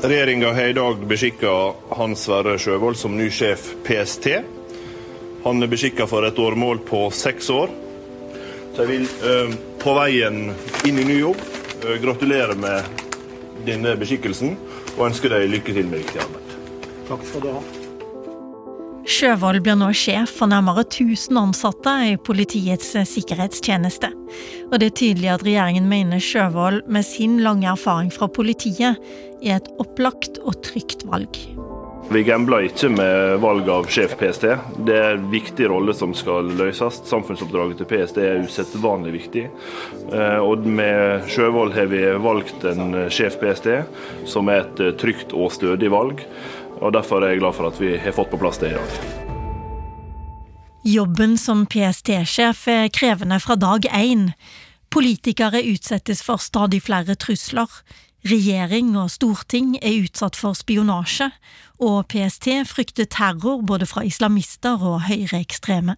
Regjeringa 0.01 0.51
har 0.53 0.69
i 0.69 0.77
dag 0.77 1.01
beskikka 1.09 1.55
Hans 1.97 2.27
Sverre 2.27 2.59
Sjøvold 2.61 2.99
som 3.01 3.17
ny 3.17 3.31
sjef 3.33 3.71
PST. 3.87 4.29
Han 5.47 5.65
er 5.65 5.73
beskikka 5.73 6.05
for 6.09 6.29
et 6.29 6.37
årmål 6.37 6.83
på 6.85 7.07
seks 7.09 7.49
år. 7.49 7.73
Så 8.75 8.85
jeg 8.85 8.91
vil 8.93 9.09
uh, 9.25 9.59
på 9.81 9.97
veien 9.97 10.41
inn 10.85 11.01
i 11.01 11.09
ny 11.09 11.19
jobb 11.23 11.41
uh, 11.41 11.97
gratulere 12.05 12.53
med 12.53 13.05
denne 13.65 13.97
beskikkelsen 13.97 14.57
og 14.95 15.07
ønske 15.09 15.29
deg 15.33 15.49
lykke 15.49 15.73
til 15.73 15.89
med 15.89 16.05
viktig 16.05 16.21
arbeid. 16.21 16.57
Takk 17.09 17.31
skal 17.33 17.49
du 17.49 17.55
ha. 17.57 17.80
Sjøvold 19.09 19.63
blir 19.65 19.77
nå 19.79 19.87
sjef 19.97 20.29
for 20.37 20.51
nærmere 20.51 20.83
1000 20.85 21.39
ansatte 21.41 21.93
i 22.11 22.13
Politiets 22.21 22.93
sikkerhetstjeneste. 23.09 24.11
Og 24.69 24.77
det 24.77 24.91
er 24.91 24.99
tydelig 25.01 25.31
at 25.33 25.45
regjeringen 25.47 25.89
mener 25.89 26.21
Sjøvold 26.21 26.83
med 26.91 27.07
sin 27.07 27.39
lange 27.41 27.69
erfaring 27.71 28.13
fra 28.13 28.29
politiet 28.29 29.01
er 29.41 29.57
et 29.57 29.71
opplagt 29.81 30.37
og 30.45 30.61
trygt 30.67 31.07
valg. 31.09 31.41
Vi 32.11 32.25
gambler 32.27 32.65
ikke 32.67 32.89
med 32.91 33.37
valg 33.39 33.69
av 33.71 33.85
sjef 33.87 34.17
PST. 34.19 34.49
Det 34.83 34.95
er 34.99 35.13
en 35.15 35.29
viktig 35.31 35.69
rolle 35.71 35.93
som 35.95 36.11
skal 36.17 36.49
løses. 36.59 36.97
Samfunnsoppdraget 37.07 37.79
til 37.79 37.87
PST 37.87 38.19
er 38.19 38.41
usedvanlig 38.43 39.13
viktig. 39.15 39.45
Eh, 40.11 40.39
og 40.43 40.67
med 40.67 41.29
Sjøvold 41.31 41.71
har 41.77 41.87
vi 41.93 42.03
valgt 42.19 42.65
en 42.67 43.05
sjef 43.07 43.39
PST 43.39 43.69
som 44.27 44.51
er 44.51 44.65
et 44.65 44.99
trygt 44.99 45.31
og 45.31 45.53
stødig 45.55 45.93
valg 45.93 46.25
og 46.81 46.93
Derfor 46.93 47.21
er 47.21 47.35
jeg 47.35 47.43
glad 47.43 47.55
for 47.57 47.69
at 47.69 47.79
vi 47.81 47.95
har 48.01 48.15
fått 48.15 48.31
på 48.31 48.39
plass 48.41 48.59
det 48.61 48.73
i 48.73 48.77
dag. 48.77 49.19
Jobben 50.81 51.37
som 51.37 51.67
PST-sjef 51.69 52.65
er 52.71 52.89
krevende 52.89 53.37
fra 53.39 53.55
dag 53.55 53.85
én. 53.93 54.31
Politikere 54.89 55.61
utsettes 55.61 56.23
for 56.25 56.41
stadig 56.41 56.81
flere 56.87 57.13
trusler. 57.15 57.69
Regjering 58.25 58.95
og 58.97 59.11
storting 59.13 59.75
er 59.77 60.01
utsatt 60.01 60.37
for 60.37 60.57
spionasje, 60.57 61.29
og 61.81 62.09
PST 62.09 62.49
frykter 62.69 63.05
terror 63.09 63.61
både 63.65 63.85
fra 63.89 64.03
islamister 64.05 64.81
og 64.81 65.03
høyreekstreme. 65.05 65.97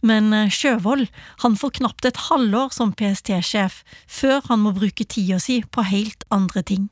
Men 0.00 0.32
Sjøvold 0.52 1.08
han 1.42 1.56
får 1.58 1.78
knapt 1.80 2.08
et 2.08 2.20
halvår 2.28 2.72
som 2.76 2.92
PST-sjef 2.96 3.82
før 4.06 4.44
han 4.48 4.62
må 4.64 4.76
bruke 4.76 5.04
tida 5.04 5.40
si 5.42 5.62
på 5.64 5.84
helt 5.88 6.24
andre 6.32 6.62
ting. 6.62 6.88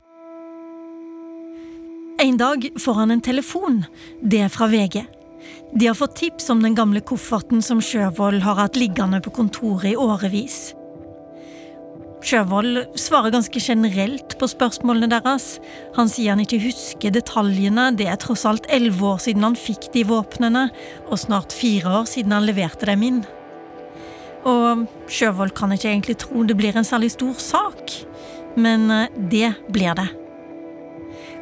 En 2.26 2.36
dag 2.36 2.68
får 2.80 2.94
han 2.94 3.10
en 3.10 3.20
telefon. 3.20 3.84
Det 4.22 4.40
er 4.42 4.48
fra 4.50 4.66
VG. 4.66 5.04
De 5.78 5.86
har 5.86 5.94
fått 5.94 6.16
tips 6.18 6.48
om 6.50 6.62
den 6.64 6.74
gamle 6.74 6.98
kofferten 7.06 7.60
som 7.62 7.78
Sjøvold 7.78 8.40
har 8.42 8.58
hatt 8.58 8.78
liggende 8.80 9.20
på 9.22 9.30
kontoret 9.36 9.92
i 9.92 10.00
årevis. 10.00 10.56
Sjøvold 12.26 12.98
svarer 12.98 13.30
ganske 13.36 13.62
generelt 13.62 14.34
på 14.40 14.50
spørsmålene 14.50 15.12
deres. 15.14 15.60
Han 15.94 16.10
sier 16.10 16.34
han 16.34 16.42
ikke 16.42 16.64
husker 16.66 17.14
detaljene, 17.14 17.92
det 17.94 18.10
er 18.10 18.18
tross 18.18 18.42
alt 18.50 18.66
elleve 18.74 19.06
år 19.12 19.22
siden 19.28 19.46
han 19.46 19.60
fikk 19.62 19.92
de 19.94 20.02
våpnene, 20.10 20.66
og 21.06 21.22
snart 21.22 21.54
fire 21.54 22.00
år 22.00 22.10
siden 22.10 22.34
han 22.34 22.50
leverte 22.50 22.90
dem 22.90 23.06
inn. 23.06 23.24
Og 24.42 24.88
Sjøvold 25.06 25.54
kan 25.54 25.78
ikke 25.78 25.94
egentlig 25.94 26.18
tro 26.26 26.42
det 26.42 26.58
blir 26.58 26.74
en 26.74 26.90
særlig 26.90 27.14
stor 27.14 27.38
sak, 27.38 27.98
men 28.58 28.90
eh, 28.90 29.10
det 29.30 29.54
blir 29.70 29.94
det. 29.94 30.10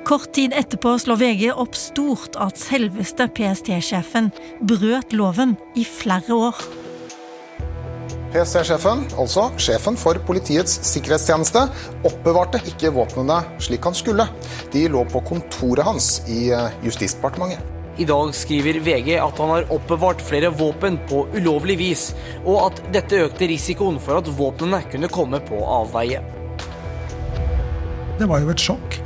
Kort 0.05 0.33
tid 0.33 0.53
etterpå 0.53 0.99
slår 0.99 1.17
VG 1.17 1.45
opp 1.57 1.77
stort 1.81 2.35
at 2.37 2.59
selveste 2.61 3.25
PST-sjefen 3.33 4.27
brøt 4.61 5.15
loven 5.17 5.55
i 5.81 5.85
flere 5.89 6.37
år. 6.37 6.59
PST-sjefen, 8.35 9.07
altså 9.17 9.47
sjefen 9.57 9.97
for 9.97 10.21
Politiets 10.29 10.75
sikkerhetstjeneste, 10.91 11.63
oppbevarte 12.05 12.61
ikke 12.69 12.91
våpnene 12.93 13.39
slik 13.65 13.89
han 13.89 13.97
skulle. 13.97 14.27
De 14.75 14.83
lå 14.93 15.07
på 15.09 15.23
kontoret 15.25 15.89
hans 15.89 16.19
i 16.29 16.51
eh, 16.53 16.77
Justisdepartementet. 16.85 17.65
I 17.97 18.05
dag 18.11 18.35
skriver 18.37 18.83
VG 18.85 19.15
at 19.23 19.41
han 19.41 19.55
har 19.55 19.73
oppbevart 19.73 20.21
flere 20.21 20.53
våpen 20.53 20.99
på 21.09 21.23
ulovlig 21.33 21.79
vis, 21.81 22.05
og 22.43 22.59
at 22.67 22.85
dette 22.93 23.25
økte 23.25 23.49
risikoen 23.49 23.97
for 24.03 24.21
at 24.21 24.29
våpnene 24.37 24.85
kunne 24.93 25.09
komme 25.09 25.41
på 25.49 25.65
avveie. 25.79 26.21
Det 28.21 28.29
var 28.29 28.45
jo 28.45 28.53
et 28.53 28.69
sjokk. 28.69 29.01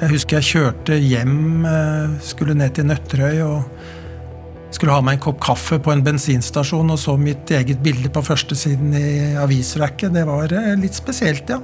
Jeg 0.00 0.14
husker 0.14 0.38
jeg 0.38 0.48
kjørte 0.48 0.96
hjem, 0.96 1.66
eh, 1.68 2.12
skulle 2.24 2.54
ned 2.56 2.72
til 2.72 2.86
Nøtterøy 2.88 3.42
og 3.44 4.70
skulle 4.72 4.94
ha 4.94 5.02
meg 5.04 5.18
en 5.18 5.24
kopp 5.26 5.42
kaffe 5.44 5.76
på 5.76 5.92
en 5.92 6.04
bensinstasjon 6.06 6.94
og 6.94 6.96
så 7.02 7.18
mitt 7.20 7.50
eget 7.52 7.82
bilde 7.84 8.08
på 8.08 8.22
førstesiden 8.24 8.94
i 8.96 9.10
avisrekket. 9.42 10.14
Det 10.16 10.24
var 10.24 10.56
eh, 10.56 10.72
litt 10.80 10.96
spesielt, 10.96 11.52
ja. 11.52 11.60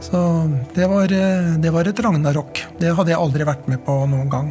Så 0.00 0.22
det 0.72 0.88
var, 0.88 1.12
eh, 1.12 1.52
det 1.60 1.74
var 1.76 1.92
et 1.92 2.00
ragnarok. 2.00 2.64
Det 2.80 2.96
hadde 2.96 3.12
jeg 3.12 3.20
aldri 3.20 3.50
vært 3.50 3.68
med 3.68 3.84
på 3.84 3.98
noen 4.08 4.32
gang. 4.32 4.50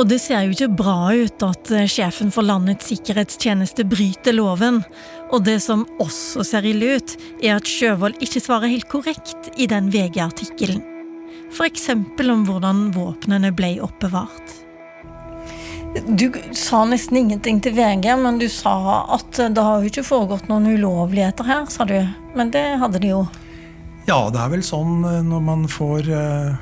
Og 0.00 0.08
det 0.08 0.22
ser 0.24 0.48
jo 0.48 0.56
ikke 0.56 0.72
bra 0.80 1.12
ut 1.12 1.44
at 1.44 1.76
sjefen 1.92 2.32
for 2.32 2.48
landets 2.48 2.88
sikkerhetstjeneste 2.88 3.84
bryter 3.88 4.36
loven. 4.36 4.82
Og 5.36 5.44
det 5.44 5.60
som 5.68 5.84
også 6.00 6.48
ser 6.48 6.72
ille 6.72 6.96
ut, 6.96 7.16
er 7.44 7.58
at 7.60 7.68
Sjøvold 7.68 8.20
ikke 8.24 8.44
svarer 8.44 8.72
helt 8.72 8.88
korrekt 8.88 9.56
i 9.56 9.68
den 9.68 9.92
VG-artikkelen. 9.92 10.95
F.eks. 11.56 11.88
om 11.88 12.42
hvordan 12.44 12.90
våpnene 12.92 13.48
ble 13.56 13.78
oppbevart. 13.80 14.50
Du 16.04 16.26
sa 16.52 16.82
nesten 16.84 17.16
ingenting 17.16 17.62
til 17.64 17.72
VG, 17.78 18.10
men 18.20 18.36
du 18.36 18.44
sa 18.52 18.74
at 19.16 19.38
det 19.40 19.62
har 19.64 19.80
jo 19.80 19.88
ikke 19.88 20.04
foregått 20.04 20.50
noen 20.50 20.68
ulovligheter 20.74 21.48
her, 21.48 21.62
sa 21.72 21.86
du. 21.88 21.96
Men 22.36 22.52
det 22.52 22.64
hadde 22.82 23.00
de 23.00 23.14
jo. 23.14 23.22
Ja, 24.04 24.18
det 24.28 24.42
er 24.42 24.52
vel 24.52 24.64
sånn 24.66 25.00
eh, 25.08 25.22
når 25.24 25.40
man 25.46 25.64
får 25.70 26.10
uh, 26.12 26.52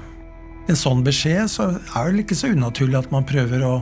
en 0.71 0.79
sånn 0.79 1.03
beskjed, 1.05 1.51
så 1.51 1.73
er 1.75 2.15
det 2.15 2.23
ikke 2.23 2.39
så 2.39 2.53
unaturlig 2.55 3.01
at 3.01 3.11
man 3.13 3.27
prøver 3.27 3.67
å 3.67 3.73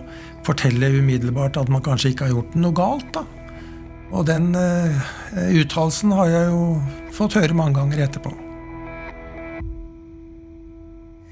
fortelle 0.46 0.94
umiddelbart 0.96 1.60
at 1.60 1.68
man 1.70 1.84
kanskje 1.84 2.14
ikke 2.14 2.30
har 2.30 2.38
gjort 2.38 2.56
noe 2.56 2.78
galt, 2.80 3.12
da. 3.12 3.26
Og 4.16 4.24
den 4.32 4.54
uh, 4.56 5.04
uttalelsen 5.60 6.16
har 6.16 6.32
jeg 6.32 6.48
jo 6.54 6.64
fått 7.12 7.36
høre 7.36 7.60
mange 7.60 7.76
ganger 7.82 8.06
etterpå. 8.08 8.32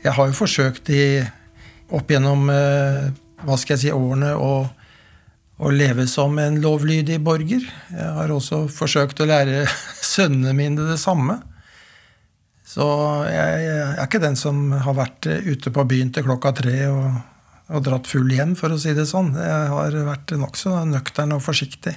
Jeg 0.00 0.16
har 0.16 0.30
jo 0.30 0.36
forsøkt 0.36 0.88
i, 0.94 1.20
opp 1.92 2.08
gjennom 2.08 2.48
uh, 2.48 3.10
hva 3.44 3.56
skal 3.60 3.76
jeg 3.76 3.82
si, 3.82 3.92
årene 3.92 4.32
å, 4.32 4.64
å 5.60 5.72
leve 5.74 6.06
som 6.08 6.38
en 6.40 6.56
lovlydig 6.62 7.18
borger. 7.24 7.66
Jeg 7.92 8.12
har 8.16 8.32
også 8.32 8.64
forsøkt 8.72 9.20
å 9.20 9.28
lære 9.28 9.66
sønnene 10.14 10.56
mine 10.56 10.88
det 10.88 10.96
samme. 11.02 11.40
Så 12.70 12.86
jeg, 13.26 13.62
jeg, 13.66 13.86
er 13.90 14.04
ikke 14.06 14.22
den 14.22 14.38
som 14.38 14.70
har 14.72 14.96
vært 14.96 15.26
ute 15.26 15.72
på 15.74 15.84
byen 15.90 16.12
til 16.14 16.24
klokka 16.28 16.54
tre 16.60 16.76
og, 16.86 17.06
og 17.68 17.84
dratt 17.84 18.08
full 18.08 18.30
hjem, 18.30 18.54
for 18.56 18.72
å 18.72 18.78
si 18.80 18.94
det 18.96 19.08
sånn. 19.10 19.34
Jeg 19.36 19.72
har 19.74 20.00
vært 20.06 20.36
nokså 20.38 20.78
nøktern 20.88 21.34
og 21.36 21.44
forsiktig. 21.44 21.96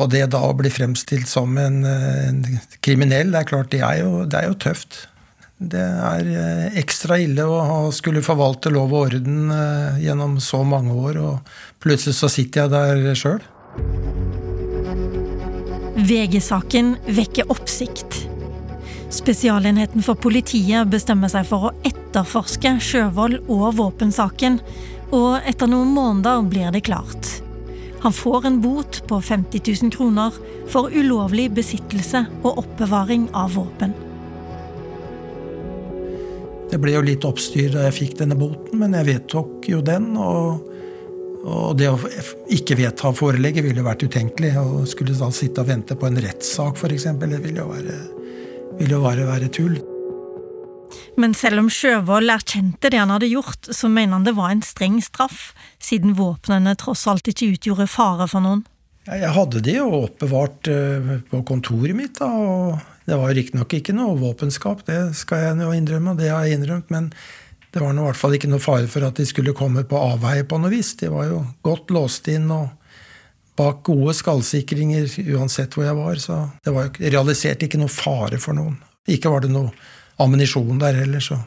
Og 0.00 0.08
det 0.14 0.24
da 0.32 0.40
å 0.46 0.54
bli 0.56 0.70
fremstilt 0.72 1.28
som 1.28 1.58
en, 1.60 1.82
en 1.84 2.44
kriminell, 2.80 3.34
det 3.34 3.42
er 3.42 3.50
klart, 3.50 3.74
det 3.74 3.82
er 3.84 3.98
jo, 4.00 4.22
det 4.24 4.38
er 4.40 4.48
jo 4.48 4.60
tøft. 4.62 5.02
Det 5.62 5.82
er 5.82 6.28
eh, 6.32 6.78
ekstra 6.80 7.18
ille 7.22 7.44
å 7.46 7.90
skulle 7.94 8.24
forvalte 8.24 8.72
lov 8.72 8.90
og 8.90 9.06
orden 9.06 9.52
eh, 9.54 10.00
gjennom 10.02 10.38
så 10.42 10.62
mange 10.66 10.94
år, 10.96 11.20
og 11.22 11.54
plutselig 11.82 12.16
så 12.18 12.30
sitter 12.32 12.64
jeg 12.64 12.72
der 12.72 13.18
sjøl. 13.18 13.40
VG-saken 16.02 16.96
vekker 17.06 17.52
oppsikt. 17.52 18.24
Spesialenheten 19.12 20.02
for 20.02 20.18
politiet 20.18 20.88
bestemmer 20.90 21.30
seg 21.30 21.46
for 21.46 21.68
å 21.68 21.74
etterforske 21.86 22.78
Sjøvold 22.82 23.42
og 23.52 23.76
våpensaken, 23.78 24.58
og 25.12 25.44
etter 25.46 25.68
noen 25.70 25.92
måneder 25.94 26.46
blir 26.48 26.72
det 26.74 26.86
klart. 26.88 27.34
Han 28.02 28.14
får 28.16 28.48
en 28.48 28.58
bot 28.64 29.02
på 29.06 29.20
50 29.22 29.62
000 29.84 29.92
kroner 29.94 30.34
for 30.72 30.90
ulovlig 30.90 31.52
besittelse 31.54 32.24
og 32.40 32.64
oppbevaring 32.64 33.28
av 33.36 33.54
våpen. 33.54 33.92
Det 36.72 36.78
ble 36.80 36.94
jo 36.94 37.02
litt 37.04 37.24
oppstyr 37.28 37.74
da 37.74 37.84
jeg 37.90 37.96
fikk 37.98 38.14
denne 38.22 38.36
boten, 38.40 38.78
men 38.80 38.96
jeg 38.96 39.08
vedtok 39.10 39.66
jo 39.68 39.82
den. 39.84 40.14
Og, 40.16 40.62
og 41.44 41.74
det 41.76 41.90
å 41.92 41.98
ikke 42.48 42.78
vedta 42.80 43.12
forelegget 43.12 43.66
ville 43.66 43.82
jo 43.82 43.88
vært 43.90 44.06
utenkelig. 44.06 44.54
Å 44.56 44.86
skulle 44.88 45.12
da 45.18 45.28
sitte 45.36 45.60
og 45.60 45.68
vente 45.68 45.98
på 45.98 46.08
en 46.08 46.16
rettssak, 46.24 46.80
f.eks., 46.80 47.10
det 47.20 47.42
ville 47.44 47.60
jo 47.60 47.68
være, 47.68 47.98
ville 48.80 48.96
jo 48.96 49.02
bare 49.04 49.28
være 49.28 49.50
tull. 49.52 49.76
Men 51.20 51.36
selv 51.36 51.60
om 51.60 51.68
Sjøvold 51.72 52.32
erkjente 52.32 52.88
det 52.92 53.00
han 53.02 53.12
hadde 53.12 53.28
gjort, 53.28 53.68
så 53.68 53.90
mener 53.92 54.16
han 54.16 54.24
det 54.24 54.36
var 54.38 54.54
en 54.54 54.64
streng 54.64 54.96
straff, 55.04 55.50
siden 55.76 56.16
våpnene 56.16 56.72
tross 56.80 57.04
alt 57.10 57.28
ikke 57.28 57.52
utgjorde 57.52 57.88
fare 57.90 58.28
for 58.32 58.44
noen. 58.44 58.64
Jeg 59.02 59.32
hadde 59.34 59.60
de 59.66 59.76
jo 59.76 59.88
oppbevart 60.06 60.68
eh, 60.70 61.14
på 61.28 61.42
kontoret 61.48 61.96
mitt, 61.98 62.20
da, 62.20 62.30
og 62.32 62.91
det 63.06 63.18
var 63.18 63.34
riktignok 63.34 63.72
ikke 63.78 63.94
noe 63.96 64.18
våpenskap, 64.20 64.84
det 64.86 64.98
skal 65.18 65.46
jeg 65.46 65.64
jo 65.64 65.72
innrømme, 65.74 66.14
det 66.18 66.30
har 66.30 66.46
jeg 66.46 66.60
innrømt, 66.60 66.92
men 66.94 67.10
det 67.72 67.80
var 67.80 67.96
i 67.96 68.04
hvert 68.04 68.20
fall 68.20 68.36
ikke 68.36 68.50
noe 68.52 68.62
fare 68.62 68.86
for 68.90 69.06
at 69.06 69.16
de 69.16 69.26
skulle 69.26 69.56
komme 69.56 69.84
på 69.88 69.98
avveie 69.98 70.44
på 70.44 70.58
noe 70.60 70.70
vis. 70.72 70.92
De 71.00 71.08
var 71.08 71.30
jo 71.30 71.40
godt 71.64 71.90
låst 71.94 72.28
inn 72.28 72.50
og 72.52 72.68
bak 73.56 73.80
gode 73.88 74.14
skallsikringer 74.16 75.08
uansett 75.34 75.72
hvor 75.74 75.86
jeg 75.86 75.96
var, 75.96 76.20
så 76.20 76.42
det 76.64 76.74
var 76.74 76.88
jo 76.88 77.12
realisert 77.14 77.64
ikke 77.64 77.80
noe 77.80 77.92
fare 77.92 78.40
for 78.42 78.56
noen. 78.56 78.76
Ikke 79.08 79.32
var 79.32 79.44
det 79.44 79.50
noe 79.52 79.72
ammunisjon 80.22 80.78
der 80.82 81.00
heller, 81.00 81.24
så 81.24 81.40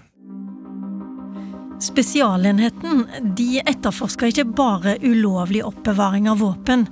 Spesialenheten 1.86 3.02
de 3.36 3.60
etterforska 3.60 4.30
ikke 4.32 4.46
bare 4.58 4.96
ulovlig 5.04 5.60
oppbevaring 5.68 6.30
av 6.32 6.40
våpen. 6.40 6.86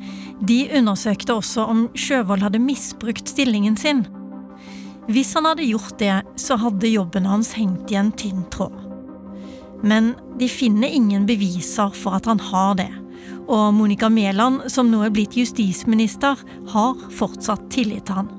De 0.43 0.65
undersøkte 0.75 1.38
også 1.39 1.63
om 1.72 1.86
Sjøvold 1.96 2.43
hadde 2.43 2.62
misbrukt 2.62 3.32
stillingen 3.32 3.79
sin. 3.79 4.03
Hvis 5.12 5.33
han 5.36 5.45
hadde 5.45 5.65
gjort 5.67 5.98
det, 6.00 6.22
så 6.39 6.55
hadde 6.62 6.88
jobben 6.88 7.25
hans 7.27 7.53
hengt 7.57 7.91
i 7.91 7.98
en 8.00 8.12
tynn 8.15 8.45
tråd. 8.53 8.75
Men 9.83 10.13
de 10.39 10.48
finner 10.48 10.88
ingen 10.88 11.25
beviser 11.27 11.91
for 11.98 12.15
at 12.15 12.29
han 12.29 12.39
har 12.39 12.77
det. 12.79 12.91
Og 13.51 13.74
Monica 13.75 14.07
Mæland, 14.10 14.69
som 14.72 14.88
nå 14.88 15.01
er 15.03 15.12
blitt 15.12 15.36
justisminister, 15.36 16.39
har 16.72 17.03
fortsatt 17.12 17.67
tillit 17.74 18.07
til 18.07 18.22
han. 18.22 18.31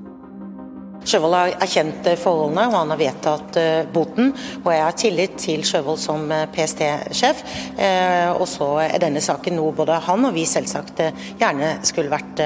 Sjøvold 1.05 1.37
har 1.37 1.51
erkjent 1.61 2.07
forholdene, 2.17 2.65
og 2.71 2.79
han 2.79 2.93
har 2.95 2.97
vedtatt 2.97 3.59
eh, 3.61 3.85
boten. 3.93 4.33
Og 4.63 4.71
jeg 4.73 4.81
har 4.87 4.97
tillit 4.97 5.35
til 5.37 5.61
Sjøvold 5.69 6.01
som 6.01 6.25
eh, 6.33 6.47
PST-sjef. 6.49 7.45
Eh, 7.77 8.31
og 8.33 8.47
så 8.49 8.71
er 8.87 8.97
denne 9.05 9.21
saken 9.21 9.59
noe 9.61 9.75
både 9.77 10.01
han 10.07 10.25
og 10.25 10.33
vi 10.33 10.49
selvsagt 10.49 11.05
gjerne 11.37 11.75
skulle 11.85 12.09
vært 12.09 12.41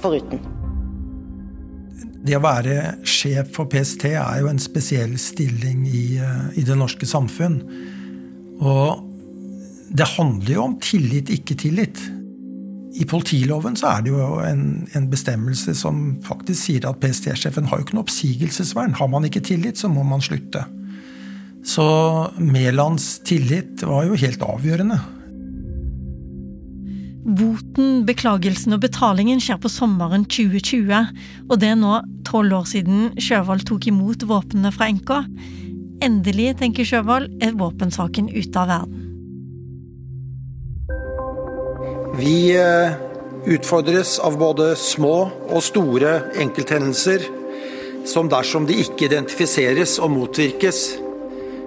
foruten. 0.00 0.57
Det 2.26 2.34
å 2.34 2.42
være 2.42 2.98
sjef 3.06 3.52
for 3.54 3.70
PST 3.70 4.08
er 4.10 4.40
jo 4.42 4.50
en 4.50 4.60
spesiell 4.60 5.14
stilling 5.22 5.84
i, 5.86 6.18
eh, 6.18 6.46
i, 6.58 6.64
det 6.66 6.76
norske 6.78 7.06
samfunn. 7.06 7.60
Og 8.58 9.04
det 9.88 10.08
handler 10.16 10.54
jo 10.54 10.64
om 10.66 10.78
tillit, 10.82 11.30
ikke 11.30 11.56
tillit. 11.62 12.00
I 12.98 13.06
politiloven 13.06 13.76
så 13.78 13.92
er 13.92 14.02
det 14.04 14.10
jo 14.10 14.40
en, 14.42 14.64
en 14.98 15.06
bestemmelse 15.10 15.76
som 15.78 16.18
faktisk 16.26 16.58
sier 16.64 16.88
at 16.88 16.98
PST-sjefen 17.00 17.68
har 17.70 17.78
jo 17.78 17.86
ikke 17.86 17.98
noe 17.98 18.06
oppsigelsesvern. 18.08 18.96
Har 18.98 19.12
man 19.12 19.28
ikke 19.28 19.44
tillit, 19.44 19.78
så 19.78 19.90
må 19.92 20.02
man 20.08 20.24
slutte. 20.24 20.64
Så 21.68 21.86
Mælands 22.42 23.20
tillit 23.28 23.84
var 23.86 24.08
jo 24.08 24.18
helt 24.18 24.42
avgjørende. 24.42 24.98
Boten, 27.26 28.04
beklagelsen 28.06 28.76
og 28.76 28.82
betalingen 28.84 29.40
skjer 29.42 29.58
på 29.60 29.70
sommeren 29.72 30.24
2020, 30.30 30.92
og 31.48 31.58
det 31.60 31.72
er 31.72 31.80
nå 31.80 31.98
tolv 32.28 32.60
år 32.60 32.68
siden 32.70 33.10
Sjøvold 33.20 33.66
tok 33.68 33.88
imot 33.90 34.22
våpnene 34.28 34.70
fra 34.74 34.88
NK. 34.94 35.12
Endelig, 36.04 36.54
tenker 36.60 36.86
Sjøvold, 36.86 37.28
er 37.42 37.58
våpensaken 37.58 38.30
ute 38.30 38.62
av 38.62 38.70
verden. 38.70 39.04
Vi 42.18 42.54
eh, 42.56 42.94
utfordres 43.50 44.16
av 44.24 44.38
både 44.40 44.72
små 44.78 45.16
og 45.50 45.60
store 45.62 46.14
enkelthendelser 46.40 47.26
som 48.08 48.30
dersom 48.30 48.64
de 48.66 48.78
ikke 48.80 49.06
identifiseres 49.10 49.98
og 50.00 50.14
motvirkes, 50.14 50.80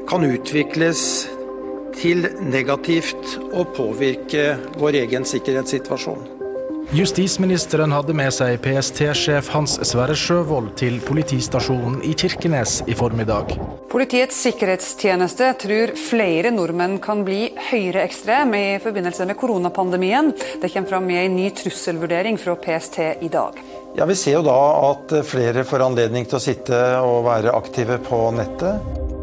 kan 0.09 0.25
utvikles 0.25 1.03
til 1.95 2.27
negativt 2.43 3.37
å 3.53 3.65
påvirke 3.75 4.53
vår 4.79 5.01
egen 5.05 5.27
sikkerhetssituasjon. 5.27 6.41
Justisministeren 6.91 7.93
hadde 7.95 8.11
med 8.11 8.33
seg 8.35 8.57
PST-sjef 8.65 9.47
Hans 9.53 9.77
Sverre 9.87 10.15
Sjøvold 10.17 10.73
til 10.81 10.97
politistasjonen 11.05 12.01
i 12.03 12.11
Kirkenes 12.19 12.81
i 12.91 12.95
formiddag. 12.99 13.53
Politiets 13.91 14.41
sikkerhetstjeneste 14.43 15.53
tror 15.61 15.93
flere 15.95 16.51
nordmenn 16.51 16.97
kan 17.03 17.23
bli 17.23 17.45
høyreekstreme 17.69 18.59
i 18.73 18.81
forbindelse 18.83 19.29
med 19.29 19.39
koronapandemien. 19.39 20.33
Det 20.59 20.73
kommer 20.73 20.91
fram 20.91 21.07
i 21.13 21.21
en 21.21 21.37
ny 21.39 21.47
trusselvurdering 21.61 22.39
fra 22.41 22.57
PST 22.59 22.99
i 23.23 23.31
dag. 23.31 23.63
Ja, 23.95 24.03
Vi 24.05 24.19
ser 24.19 24.41
jo 24.41 24.43
da 24.49 24.59
at 24.91 25.15
flere 25.31 25.63
får 25.63 25.87
anledning 25.87 26.27
til 26.27 26.41
å 26.41 26.43
sitte 26.43 26.83
og 27.05 27.23
være 27.29 27.55
aktive 27.55 28.01
på 28.03 28.25
nettet. 28.35 29.20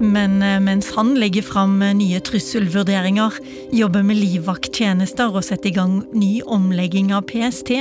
Men 0.00 0.42
eh, 0.42 0.60
mens 0.60 0.90
han 0.96 1.14
legger 1.20 1.44
fram 1.44 1.82
eh, 1.82 1.94
nye 1.94 2.20
trusselvurderinger, 2.24 3.36
jobber 3.76 4.04
med 4.06 4.16
livvakttjenester 4.16 5.34
og 5.34 5.44
setter 5.44 5.70
i 5.70 5.76
gang 5.76 5.98
ny 6.16 6.40
omlegging 6.48 7.12
av 7.12 7.28
PST, 7.28 7.74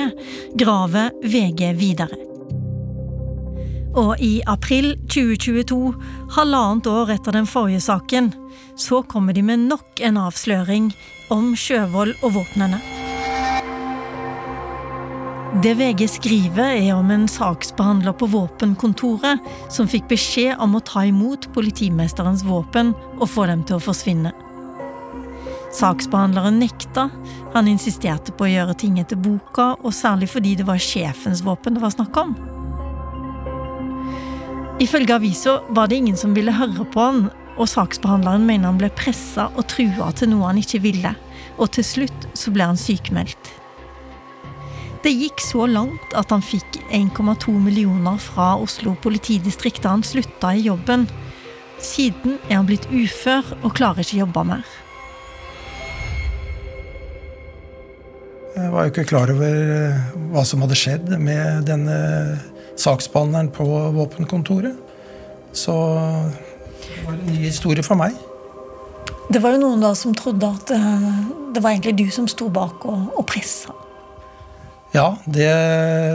graver 0.59 1.13
VG 1.23 1.71
videre. 1.79 2.25
Og 3.97 4.19
i 4.21 4.37
april 4.47 4.93
2022, 5.09 5.79
halvannet 6.35 6.91
år 6.91 7.15
etter 7.15 7.39
den 7.39 7.49
forrige 7.49 7.81
saken, 7.87 8.29
så 8.77 9.01
kommer 9.01 9.33
de 9.33 9.43
med 9.43 9.65
nok 9.71 10.03
en 10.03 10.19
avsløring 10.21 10.91
om 11.33 11.55
Sjøvold 11.57 12.19
og 12.21 12.35
våpnene. 12.37 12.98
Det 15.49 15.73
VG 15.73 16.05
skriver, 16.09 16.75
er 16.77 16.93
om 16.93 17.09
en 17.11 17.23
saksbehandler 17.27 18.13
på 18.13 18.27
våpenkontoret 18.29 19.41
som 19.73 19.87
fikk 19.89 20.05
beskjed 20.11 20.61
om 20.61 20.75
å 20.77 20.81
ta 20.85 21.01
imot 21.09 21.47
politimesterens 21.55 22.43
våpen 22.45 22.91
og 23.17 23.25
få 23.31 23.47
dem 23.49 23.63
til 23.65 23.79
å 23.79 23.81
forsvinne. 23.81 24.29
Saksbehandleren 25.73 26.61
nekta. 26.61 27.07
Han 27.55 27.69
insisterte 27.71 28.29
på 28.29 28.45
å 28.45 28.51
gjøre 28.51 28.77
ting 28.77 28.99
etter 29.01 29.17
boka, 29.17 29.71
og 29.81 29.95
særlig 29.97 30.29
fordi 30.29 30.53
det 30.59 30.69
var 30.69 30.77
sjefens 30.77 31.41
våpen 31.41 31.73
det 31.73 31.81
var 31.81 31.97
snakk 31.97 32.21
om. 32.21 32.35
Ifølge 34.79 35.17
avisa 35.17 35.59
var 35.73 35.89
det 35.89 35.97
ingen 36.03 36.17
som 36.17 36.37
ville 36.37 36.53
høre 36.53 36.85
på 36.93 37.07
han, 37.07 37.23
og 37.57 37.71
saksbehandleren 37.73 38.45
mener 38.45 38.69
han 38.69 38.77
ble 38.77 38.91
pressa 38.93 39.49
og 39.55 39.65
trua 39.73 40.13
til 40.13 40.29
noe 40.29 40.53
han 40.53 40.61
ikke 40.61 40.85
ville, 40.85 41.15
og 41.57 41.73
til 41.73 41.89
slutt 41.95 42.29
så 42.37 42.53
ble 42.53 42.69
han 42.69 42.77
sykemeldt. 42.77 43.58
Det 44.99 45.13
gikk 45.15 45.39
så 45.39 45.63
langt 45.69 46.11
at 46.19 46.33
han 46.33 46.41
fikk 46.43 46.81
1,2 46.91 47.53
millioner 47.55 48.19
fra 48.19 48.51
Oslo 48.59 48.97
politidistrikt 48.99 49.85
da 49.85 49.93
han 49.93 50.03
slutta 50.03 50.51
i 50.51 50.65
jobben. 50.65 51.07
Siden 51.79 52.35
er 52.49 52.57
han 52.57 52.67
blitt 52.67 52.89
ufør 52.91 53.47
og 53.61 53.77
klarer 53.79 54.03
ikke 54.03 54.19
jobbe 54.19 54.43
mer. 54.51 54.65
Jeg 58.59 58.73
var 58.73 58.83
jo 58.83 58.91
ikke 58.91 59.07
klar 59.07 59.31
over 59.31 59.47
eh, 59.47 59.99
hva 60.33 60.43
som 60.43 60.65
hadde 60.65 60.75
skjedd 60.75 61.13
med 61.15 61.63
denne 61.69 61.99
saksbehandleren 62.75 63.53
på 63.55 63.67
våpenkontoret. 63.95 64.75
Så 65.55 65.75
det 66.83 67.05
var 67.05 67.15
en 67.15 67.27
ny 67.29 67.39
historie 67.45 67.85
for 67.85 67.95
meg. 67.99 68.17
Det 69.31 69.39
var 69.39 69.55
jo 69.55 69.63
noen 69.63 69.79
da 69.79 69.93
som 69.95 70.11
trodde 70.17 70.43
at 70.59 70.73
eh, 70.75 71.11
det 71.55 71.63
var 71.63 71.71
egentlig 71.71 72.01
du 72.01 72.09
som 72.11 72.27
sto 72.27 72.51
bak 72.51 72.83
og, 72.83 73.13
og 73.15 73.23
pressa. 73.31 73.71
Ja, 74.89 75.19
det 75.29 75.49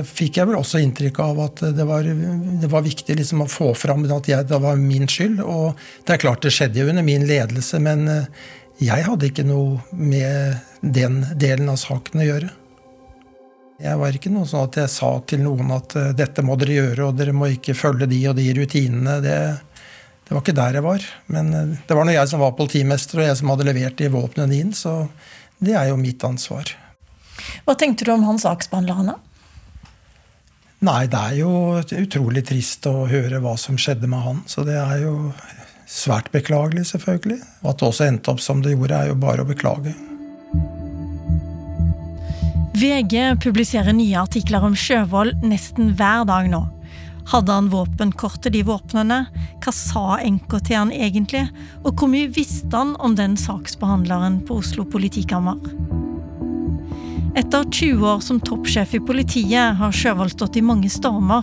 fikk 0.08 0.40
jeg 0.40 0.48
vel 0.50 0.58
også 0.58 0.80
inntrykk 0.82 1.20
av 1.22 1.40
at 1.44 1.62
det 1.76 1.84
var, 1.86 2.02
det 2.02 2.70
var 2.72 2.82
viktig 2.82 3.14
liksom 3.20 3.44
å 3.44 3.50
få 3.50 3.70
fram 3.78 4.02
at 4.10 4.28
jeg, 4.28 4.48
det 4.50 4.58
var 4.64 4.80
min 4.80 5.06
skyld. 5.10 5.38
Og 5.46 5.78
det 6.06 6.16
er 6.16 6.22
klart 6.24 6.42
det 6.42 6.50
skjedde 6.56 6.82
jo 6.82 6.90
under 6.90 7.06
min 7.06 7.26
ledelse, 7.28 7.78
men 7.82 8.08
eh, 8.10 8.26
jeg 8.82 9.06
hadde 9.06 9.30
ikke 9.30 9.46
noe 9.46 9.78
med 9.94 10.58
den 10.82 11.22
delen 11.38 11.70
av 11.70 11.78
saken 11.78 12.24
å 12.24 12.26
gjøre. 12.26 12.50
Jeg 13.84 13.98
var 14.00 14.16
ikke 14.18 14.30
noe 14.34 14.46
sånn 14.46 14.66
at 14.66 14.80
jeg 14.82 14.90
sa 14.90 15.12
til 15.26 15.44
noen 15.46 15.70
at 15.74 15.94
eh, 16.00 16.10
dette 16.18 16.42
må 16.42 16.58
dere 16.58 16.80
gjøre, 16.80 17.06
og 17.06 17.22
dere 17.22 17.34
må 17.36 17.52
ikke 17.54 17.78
følge 17.78 18.10
de 18.10 18.20
og 18.32 18.38
de 18.40 18.50
rutinene. 18.58 19.20
Det, 19.22 19.40
det 20.26 20.34
var 20.34 20.42
ikke 20.42 20.58
der 20.58 20.80
jeg 20.80 20.90
var. 20.90 21.10
Men 21.30 21.54
eh, 21.54 21.76
det 21.78 21.94
var 21.94 22.10
nå 22.10 22.18
jeg 22.18 22.34
som 22.34 22.42
var 22.42 22.58
politimester, 22.58 23.22
og 23.22 23.30
jeg 23.30 23.38
som 23.38 23.54
hadde 23.54 23.70
levert 23.70 24.02
de 24.02 24.10
våpnene 24.10 24.58
inn, 24.58 24.74
så 24.74 25.04
det 25.62 25.78
er 25.78 25.92
jo 25.92 26.00
mitt 26.02 26.26
ansvar. 26.26 26.74
Hva 27.64 27.76
tenkte 27.78 28.06
du 28.06 28.12
om 28.14 28.26
han 28.28 28.40
saksbehandleren, 28.40 29.04
Hanna? 29.04 29.18
Nei, 30.84 31.06
det 31.08 31.20
er 31.20 31.36
jo 31.38 31.50
utrolig 31.80 32.44
trist 32.44 32.84
å 32.90 33.06
høre 33.08 33.40
hva 33.40 33.54
som 33.60 33.78
skjedde 33.80 34.08
med 34.10 34.20
han. 34.20 34.42
Så 34.50 34.66
det 34.68 34.76
er 34.76 35.04
jo 35.06 35.14
svært 35.88 36.28
beklagelig, 36.34 36.90
selvfølgelig. 36.92 37.40
Og 37.62 37.70
at 37.72 37.80
det 37.80 37.88
også 37.88 38.08
endte 38.08 38.34
opp 38.34 38.42
som 38.44 38.60
det 38.64 38.74
gjorde, 38.74 38.98
er 38.98 39.12
jo 39.12 39.20
bare 39.22 39.44
å 39.44 39.48
beklage. 39.48 39.94
VG 42.74 43.38
publiserer 43.40 43.94
nye 43.96 44.18
artikler 44.18 44.64
om 44.66 44.74
Sjøvold 44.76 45.44
nesten 45.46 45.94
hver 45.96 46.26
dag 46.28 46.50
nå. 46.52 46.64
Hadde 47.30 47.54
han 47.56 47.70
våpenkort 47.72 48.42
til 48.44 48.52
de 48.58 48.64
våpnene? 48.66 49.22
Hva 49.64 49.72
sa 49.72 50.18
til 50.20 50.76
han 50.76 50.92
egentlig? 50.92 51.46
Og 51.84 51.94
hvor 51.96 52.10
mye 52.12 52.28
visste 52.28 52.76
han 52.76 52.92
om 53.00 53.16
den 53.16 53.38
saksbehandleren 53.40 54.42
på 54.44 54.60
Oslo 54.60 54.84
politikammer? 54.84 55.56
Etter 57.34 57.64
20 57.70 58.06
år 58.06 58.20
som 58.22 58.38
toppsjef 58.40 58.92
i 58.94 59.00
politiet 59.02 59.74
har 59.74 59.94
Sjøvold 59.94 60.36
stått 60.36 60.54
i 60.56 60.62
mange 60.62 60.86
stormer. 60.92 61.42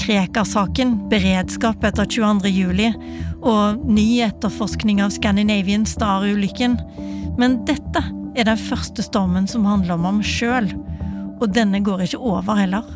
Krekar-saken, 0.00 0.96
beredskap 1.10 1.84
etter 1.86 2.08
22. 2.10 2.50
juli 2.50 2.88
og 3.46 3.84
ny 3.86 4.24
etterforskning 4.26 4.98
av 5.04 5.12
Scandinavian 5.14 5.84
Star-ulykken. 5.86 6.74
Men 7.38 7.60
dette 7.68 8.02
er 8.34 8.48
den 8.48 8.58
første 8.58 9.04
stormen 9.06 9.46
som 9.50 9.68
handler 9.70 9.94
om 10.00 10.08
ham 10.08 10.18
sjøl. 10.26 10.66
Og 11.38 11.46
denne 11.54 11.78
går 11.86 12.08
ikke 12.08 12.18
over 12.32 12.58
heller. 12.58 12.90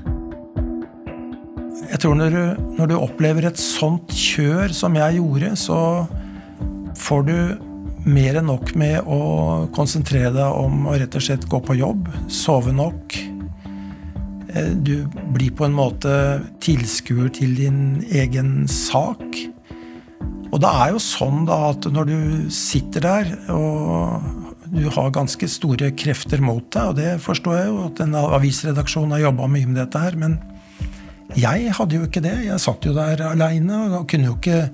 Jeg 1.87 2.01
tror 2.03 2.19
når 2.19 2.35
du, 2.35 2.43
når 2.81 2.91
du 2.91 2.97
opplever 2.99 3.47
et 3.47 3.63
sånt 3.63 4.11
kjør 4.11 4.75
som 4.75 4.99
jeg 4.99 5.21
gjorde, 5.21 5.55
så 5.61 5.79
får 6.99 7.31
du 7.31 7.37
mer 8.05 8.39
enn 8.39 8.49
nok 8.51 8.75
med 8.79 9.07
å 9.09 9.21
konsentrere 9.75 10.33
deg 10.35 10.59
om 10.61 10.89
å 10.91 10.97
rett 10.99 11.17
og 11.17 11.25
slett 11.25 11.47
gå 11.51 11.61
på 11.65 11.77
jobb, 11.79 12.09
sove 12.29 12.75
nok. 12.75 13.17
Eh, 14.55 14.71
du 14.77 15.07
blir 15.35 15.55
på 15.57 15.67
en 15.67 15.77
måte 15.77 16.15
tilskuer 16.65 17.33
til 17.35 17.57
din 17.59 18.05
egen 18.13 18.69
sak. 18.71 19.25
Og 20.53 20.61
det 20.63 20.71
er 20.71 20.95
jo 20.95 21.03
sånn 21.03 21.47
da 21.49 21.73
at 21.73 21.89
når 21.91 22.11
du 22.11 22.19
sitter 22.55 23.03
der 23.03 23.31
og 23.51 24.45
du 24.75 24.87
har 24.91 25.15
ganske 25.15 25.47
store 25.51 25.91
krefter 25.99 26.43
mot 26.43 26.65
deg, 26.75 26.91
og 26.91 26.99
det 26.99 27.11
forstår 27.23 27.57
jeg 27.59 27.71
jo 27.71 27.81
at 27.89 28.03
en 28.03 28.17
avisredaksjon 28.19 29.13
har 29.15 29.29
jobba 29.29 29.49
mye 29.51 29.71
med 29.71 29.79
dette 29.79 30.03
her, 30.03 30.17
men 30.19 30.39
jeg 31.39 31.73
hadde 31.75 31.99
jo 31.99 32.07
ikke 32.07 32.23
det. 32.25 32.35
Jeg 32.47 32.63
satt 32.63 32.87
jo 32.87 32.95
der 32.95 33.23
aleine 33.27 33.81
og 34.01 34.07
kunne 34.11 34.31
jo 34.31 34.37
ikke 34.39 34.69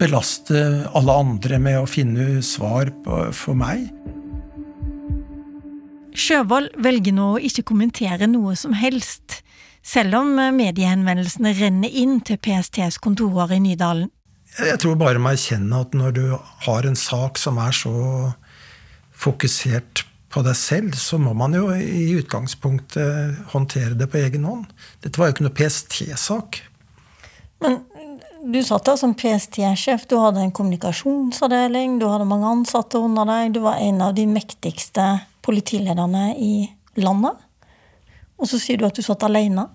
belaste 0.00 0.60
alle 0.94 1.14
andre 1.24 1.58
med 1.62 1.80
å 1.80 1.88
finne 1.88 2.42
svar 2.44 2.90
på, 3.04 3.20
for 3.36 3.58
meg. 3.58 3.86
Sjøvold 6.14 6.76
velger 6.82 7.14
nå 7.14 7.32
å 7.34 7.42
ikke 7.42 7.66
kommentere 7.66 8.28
noe 8.30 8.54
som 8.58 8.74
helst, 8.78 9.40
selv 9.84 10.20
om 10.20 10.36
mediehenvendelsene 10.56 11.52
renner 11.58 11.90
inn 12.02 12.20
til 12.24 12.38
PSTs 12.40 13.00
kontorer 13.02 13.56
i 13.56 13.60
Nydalen. 13.64 14.10
Jeg 14.54 14.78
tror 14.80 14.94
bare 14.98 15.18
må 15.18 15.32
erkjenne 15.34 15.80
at 15.82 15.96
når 15.98 16.14
du 16.14 16.24
har 16.66 16.86
en 16.86 16.98
sak 16.98 17.40
som 17.42 17.58
er 17.58 17.74
så 17.74 17.94
fokusert 19.24 20.04
på 20.34 20.42
deg 20.46 20.56
selv, 20.58 20.94
så 20.98 21.18
må 21.18 21.34
man 21.38 21.54
jo 21.54 21.68
i 21.74 22.14
utgangspunktet 22.18 23.50
håndtere 23.52 23.98
det 23.98 24.08
på 24.10 24.22
egen 24.22 24.46
hånd. 24.46 24.70
Dette 25.02 25.20
var 25.20 25.30
jo 25.30 25.36
ikke 25.36 25.46
noe 25.46 25.58
PST-sak. 25.58 26.60
Men 27.62 27.80
du 28.52 28.60
satt 28.64 28.84
der 28.88 28.98
som 29.00 29.14
PST-sjef. 29.16 30.04
Du 30.10 30.18
hadde 30.20 30.42
en 30.44 30.52
kommunikasjonsavdeling, 30.54 31.98
du 32.00 32.08
hadde 32.10 32.28
mange 32.28 32.50
ansatte 32.50 33.00
under 33.00 33.28
deg. 33.28 33.54
Du 33.56 33.62
var 33.64 33.80
en 33.80 34.02
av 34.04 34.14
de 34.16 34.26
mektigste 34.28 35.06
politilederne 35.44 36.32
i 36.36 36.68
landet. 37.00 37.40
Og 38.38 38.50
så 38.50 38.60
sier 38.60 38.80
du 38.80 38.86
at 38.88 38.96
du 38.96 39.04
satt 39.04 39.24
alene. 39.26 39.66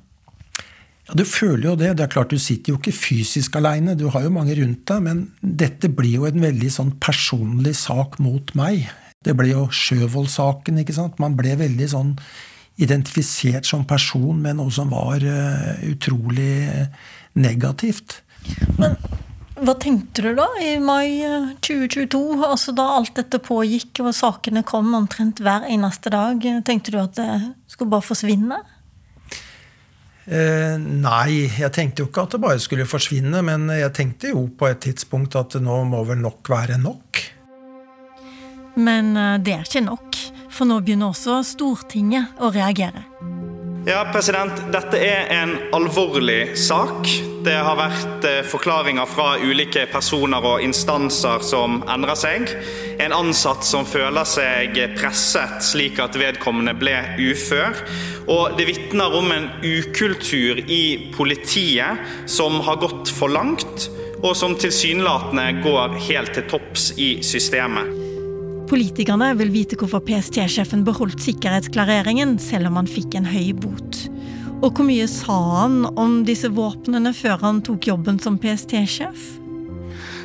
Ja, 1.08 1.16
Du 1.18 1.26
føler 1.26 1.72
jo 1.72 1.76
det. 1.76 1.96
Det 1.98 2.06
er 2.06 2.14
klart 2.14 2.30
Du 2.30 2.38
sitter 2.38 2.74
jo 2.74 2.78
ikke 2.78 2.94
fysisk 2.94 3.56
alene, 3.56 3.96
du 3.98 4.10
har 4.10 4.24
jo 4.24 4.30
mange 4.30 4.56
rundt 4.56 4.86
deg. 4.86 5.02
Men 5.02 5.26
dette 5.42 5.90
blir 5.90 6.22
jo 6.22 6.30
en 6.30 6.42
veldig 6.42 6.72
sånn 6.72 6.94
personlig 7.02 7.76
sak 7.76 8.20
mot 8.20 8.54
meg. 8.56 8.90
Det 9.26 9.36
ble 9.36 9.50
jo 9.52 9.68
Sjøvold-saken. 9.68 10.80
ikke 10.80 10.96
sant? 10.96 11.20
Man 11.20 11.36
ble 11.36 11.58
veldig 11.60 11.90
sånn 11.90 12.16
identifisert 12.80 13.66
som 13.66 13.84
person 13.84 14.38
med 14.40 14.56
noe 14.56 14.72
som 14.72 14.92
var 14.94 15.20
uh, 15.20 15.76
utrolig 15.84 16.70
negativt. 17.36 18.22
Men 18.80 18.96
hva 19.60 19.76
tenkte 19.76 20.24
du 20.24 20.32
da 20.38 20.48
i 20.64 20.78
mai 20.80 21.20
2022, 21.66 22.22
altså 22.48 22.74
da 22.76 22.86
alt 22.96 23.16
dette 23.20 23.42
pågikk 23.44 24.02
og 24.06 24.14
sakene 24.16 24.64
kom 24.68 24.94
omtrent 24.96 25.42
hver 25.44 25.68
eneste 25.68 26.14
dag? 26.14 26.46
Tenkte 26.68 26.96
du 26.96 27.00
at 27.02 27.18
det 27.20 27.30
skulle 27.68 27.92
bare 27.92 28.08
forsvinne? 28.08 28.62
Eh, 30.30 30.78
nei, 30.78 31.50
jeg 31.58 31.74
tenkte 31.74 32.04
jo 32.04 32.10
ikke 32.12 32.28
at 32.28 32.36
det 32.36 32.42
bare 32.44 32.62
skulle 32.62 32.88
forsvinne. 32.88 33.42
Men 33.46 33.68
jeg 33.74 33.92
tenkte 33.98 34.34
jo 34.36 34.46
på 34.54 34.70
et 34.70 34.82
tidspunkt 34.86 35.38
at 35.40 35.58
nå 35.60 35.82
må 35.90 36.06
vel 36.08 36.22
nok 36.22 36.54
være 36.54 36.80
nok. 36.82 37.24
Men 38.80 39.16
eh, 39.18 39.38
det 39.44 39.58
er 39.58 39.68
ikke 39.68 39.86
nok, 39.90 40.24
for 40.54 40.70
nå 40.70 40.80
begynner 40.86 41.12
også 41.12 41.42
Stortinget 41.56 42.40
å 42.40 42.54
reagere. 42.54 43.04
Ja, 43.90 44.04
president. 44.14 44.54
Dette 44.70 45.00
er 45.02 45.32
en 45.34 45.56
alvorlig 45.74 46.52
sak. 46.62 47.08
Det 47.42 47.56
har 47.58 47.74
vært 47.80 48.26
eh, 48.28 48.44
forklaringer 48.46 49.08
fra 49.10 49.32
ulike 49.42 49.88
personer 49.90 50.46
og 50.46 50.62
instanser 50.62 51.42
som 51.42 51.80
endrer 51.90 52.20
seg. 52.20 52.52
En 53.02 53.16
ansatt 53.18 53.66
som 53.66 53.88
føler 53.90 54.28
seg 54.30 54.78
presset 54.94 55.66
slik 55.66 55.98
at 56.04 56.20
vedkommende 56.22 56.76
ble 56.78 57.00
ufør. 57.32 57.82
Og 58.30 58.60
det 58.60 58.68
vitner 58.70 59.16
om 59.18 59.34
en 59.34 59.50
ukultur 59.66 60.62
i 60.70 61.10
politiet 61.16 62.30
som 62.30 62.60
har 62.68 62.78
gått 62.84 63.10
for 63.10 63.34
langt, 63.34 63.90
og 64.22 64.38
som 64.38 64.54
tilsynelatende 64.54 65.64
går 65.66 65.98
helt 66.12 66.38
til 66.38 66.46
topps 66.54 66.92
i 67.02 67.16
systemet. 67.26 68.09
Politikerne 68.70 69.32
vil 69.40 69.50
vite 69.50 69.78
hvorfor 69.80 70.04
PST-sjefen 70.06 70.84
beholdt 70.86 71.24
sikkerhetsklareringen 71.26 72.36
selv 72.38 72.70
om 72.70 72.78
han 72.78 72.90
fikk 72.90 73.18
en 73.18 73.26
høy 73.26 73.50
bot. 73.58 74.04
Og 74.60 74.76
hvor 74.76 74.86
mye 74.86 75.08
sa 75.10 75.38
han 75.64 75.82
om 75.98 76.20
disse 76.28 76.52
våpnene 76.54 77.16
før 77.18 77.42
han 77.42 77.64
tok 77.66 77.90
jobben 77.90 78.20
som 78.22 78.38
PST-sjef? 78.38 79.26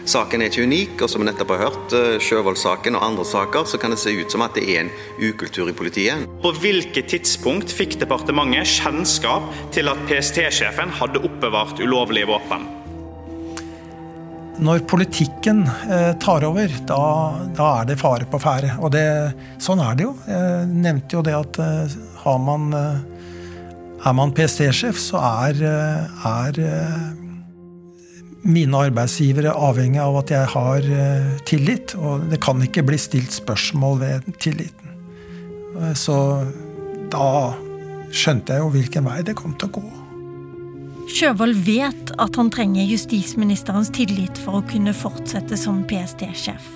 Saken 0.04 0.44
er 0.44 0.50
ikke 0.50 0.66
unik, 0.68 0.98
og 1.00 1.08
som 1.08 1.22
vi 1.22 1.30
nettopp 1.30 1.54
har 1.54 1.62
hørt, 1.70 1.96
eh, 1.96 2.18
Sjøvold-saken 2.20 2.98
og 2.98 3.06
andre 3.06 3.24
saker, 3.24 3.64
så 3.64 3.80
kan 3.80 3.94
det 3.94 4.02
se 4.02 4.12
ut 4.12 4.30
som 4.30 4.44
at 4.44 4.52
det 4.52 4.68
er 4.68 4.84
en 4.84 4.92
ukultur 5.16 5.70
i 5.70 5.72
politiet. 5.72 6.28
På 6.44 6.52
hvilket 6.52 7.08
tidspunkt 7.08 7.72
fikk 7.72 7.96
departementet 8.04 8.68
kjennskap 8.68 9.48
til 9.72 9.88
at 9.88 10.04
PST-sjefen 10.04 10.92
hadde 11.00 11.24
oppbevart 11.24 11.80
ulovlige 11.80 12.28
våpen? 12.28 12.83
Når 14.62 14.84
politikken 14.86 15.64
eh, 15.90 16.12
tar 16.22 16.44
over, 16.46 16.70
da, 16.86 16.98
da, 17.56 17.70
er 17.80 17.88
det 17.88 17.98
fare 17.98 18.26
på 18.30 18.38
ferde. 18.42 18.70
Og 18.78 18.92
det, 18.94 19.02
sånn 19.62 19.82
er 19.82 19.98
det 19.98 20.06
jo. 20.06 20.12
Jeg 20.28 20.68
nevnte 20.70 21.16
jo 21.16 21.24
det 21.26 21.34
at 21.34 21.58
eh, 21.62 21.96
har 22.22 22.38
man, 22.42 22.68
eh, 22.78 24.04
er 24.06 24.14
man 24.14 24.34
PST-sjef, 24.36 25.00
så 25.00 25.18
er, 25.42 25.58
er 25.64 26.60
mine 28.44 28.84
arbeidsgivere 28.86 29.56
avhengig 29.56 30.02
av 30.04 30.20
at 30.20 30.34
jeg 30.36 30.52
har 30.54 30.88
tillit. 31.48 31.96
Og 31.98 32.28
det 32.30 32.38
kan 32.44 32.62
ikke 32.62 32.86
bli 32.86 33.00
stilt 33.00 33.34
spørsmål 33.34 34.00
ved 34.04 34.30
tilliten. 34.38 34.94
Så 35.98 36.16
da 37.10 37.28
skjønte 38.14 38.54
jeg 38.54 38.62
jo 38.62 38.72
hvilken 38.76 39.08
vei 39.08 39.22
det 39.26 39.34
kom 39.40 39.56
til 39.58 39.72
å 39.72 39.76
gå. 39.80 40.03
Sjøvold 41.10 41.58
vet 41.66 42.12
at 42.18 42.36
han 42.38 42.50
trenger 42.52 42.88
justisministerens 42.88 43.92
tillit 43.94 44.38
for 44.40 44.60
å 44.60 44.66
kunne 44.68 44.94
fortsette 44.96 45.58
som 45.60 45.82
PST-sjef. 45.88 46.70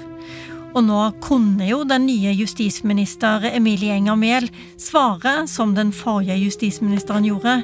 Og 0.77 0.85
nå 0.85 1.01
kunne 1.25 1.65
jo 1.67 1.81
den 1.89 2.05
nye 2.07 2.35
justisminister 2.37 3.49
Emilie 3.51 3.97
Enger 3.97 4.19
Mehl 4.21 4.51
svare 4.77 5.47
som 5.49 5.73
den 5.75 5.95
forrige 5.97 6.37
justisministeren 6.43 7.25
gjorde 7.27 7.63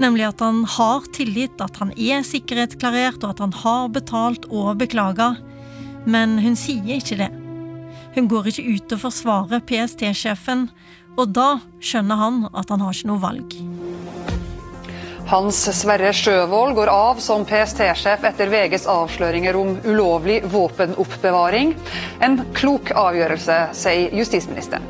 Nemlig 0.00 0.24
at 0.24 0.40
han 0.40 0.64
har 0.64 1.04
tillit, 1.12 1.60
at 1.60 1.76
han 1.82 1.92
er 1.96 2.24
sikkerhetsklarert, 2.26 3.22
og 3.22 3.34
at 3.34 3.42
han 3.44 3.52
har 3.62 3.90
betalt 3.92 4.48
og 4.50 4.78
beklaga. 4.80 5.34
Men 6.08 6.38
hun 6.42 6.56
sier 6.58 6.96
ikke 6.96 7.20
det. 7.20 7.30
Hun 8.16 8.28
går 8.28 8.50
ikke 8.50 8.66
ut 8.72 8.96
og 8.96 9.04
forsvarer 9.06 9.64
PST-sjefen, 9.68 10.68
og 11.20 11.36
da 11.36 11.48
skjønner 11.84 12.20
han 12.20 12.44
at 12.52 12.72
han 12.72 12.84
har 12.84 12.96
ikke 12.96 13.12
noe 13.12 13.22
valg. 13.22 13.56
Hans 15.30 15.58
Sverre 15.76 16.10
Sjøvold 16.12 16.74
går 16.76 16.90
av 16.92 17.20
som 17.22 17.44
PST-sjef 17.48 18.24
etter 18.28 18.50
VGs 18.52 18.88
avsløringer 18.90 19.56
om 19.56 19.76
ulovlig 19.84 20.40
våpenoppbevaring. 20.52 21.74
En 22.24 22.40
klok 22.56 22.90
avgjørelse, 22.96 23.60
sier 23.76 24.16
justisministeren. 24.18 24.84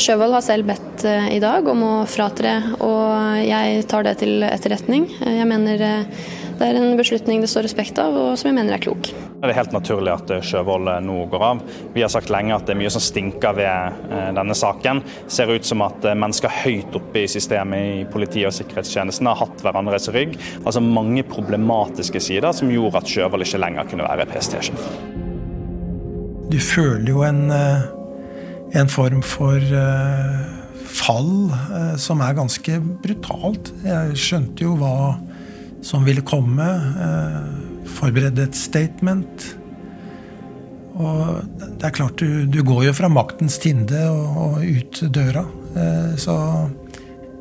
Sjøvold 0.00 0.36
har 0.36 0.44
selv 0.46 0.68
bedt 0.70 1.04
eh, 1.08 1.32
i 1.34 1.40
dag 1.42 1.66
om 1.68 1.80
å 1.82 1.94
fratre, 2.08 2.52
og 2.78 3.40
jeg 3.42 3.82
tar 3.90 4.06
det 4.06 4.14
til 4.22 4.44
etterretning. 4.46 5.08
Jeg 5.18 5.48
mener 5.50 5.82
eh, 5.82 6.28
det 6.60 6.68
er 6.68 6.76
en 6.76 6.98
beslutning 6.98 7.40
det 7.40 7.48
står 7.50 7.64
respekt 7.64 7.98
av, 7.98 8.14
og 8.14 8.38
som 8.38 8.50
jeg 8.50 8.56
mener 8.58 8.76
er 8.76 8.82
klok. 8.84 9.10
Det 9.10 9.48
er 9.48 9.56
helt 9.56 9.72
naturlig 9.72 10.12
at 10.12 10.32
Sjøvold 10.44 10.90
nå 11.06 11.18
går 11.32 11.44
av. 11.46 11.62
Vi 11.94 12.04
har 12.04 12.12
sagt 12.12 12.32
lenge 12.32 12.52
at 12.52 12.66
det 12.68 12.74
er 12.74 12.80
mye 12.82 12.92
som 12.92 13.02
stinker 13.02 13.56
ved 13.56 14.02
denne 14.36 14.56
saken. 14.56 15.00
Det 15.24 15.32
ser 15.32 15.52
ut 15.54 15.64
som 15.66 15.80
at 15.86 16.04
mennesker 16.04 16.52
høyt 16.60 16.98
oppe 17.00 17.22
i 17.24 17.30
systemet 17.32 17.86
i 17.94 18.02
politiet 18.12 18.50
og 18.50 18.56
sikkerhetstjenesten 18.58 19.30
har 19.30 19.40
hatt 19.40 19.64
hverandres 19.64 20.10
rygg. 20.12 20.36
Altså 20.60 20.84
mange 20.84 21.24
problematiske 21.24 22.20
sider 22.20 22.52
som 22.56 22.72
gjorde 22.72 23.00
at 23.00 23.08
Sjøvold 23.08 23.46
ikke 23.46 23.62
lenger 23.64 23.88
kunne 23.88 24.10
være 24.10 24.28
PST-sjef. 24.28 24.84
Du 26.50 26.60
føler 26.60 27.08
jo 27.08 27.24
en 27.24 27.48
en 28.74 28.90
form 28.90 29.22
for 29.26 29.58
fall 30.90 31.50
som 31.98 32.22
er 32.22 32.36
ganske 32.38 32.78
brutalt. 33.02 33.72
Jeg 33.86 34.18
skjønte 34.18 34.66
jo 34.66 34.76
hva 34.78 35.16
som 35.82 36.04
ville 36.06 36.24
komme. 36.26 36.66
Uh, 36.96 37.84
forberedte 37.90 38.48
et 38.48 38.58
statement. 38.58 39.46
Og 41.00 41.40
det 41.58 41.86
er 41.88 41.96
klart, 41.96 42.20
du, 42.20 42.44
du 42.46 42.60
går 42.66 42.90
jo 42.90 42.96
fra 42.96 43.08
maktens 43.12 43.56
tinde 43.62 44.02
og, 44.10 44.36
og 44.44 44.58
ut 44.66 45.00
døra. 45.14 45.46
så 46.20 46.34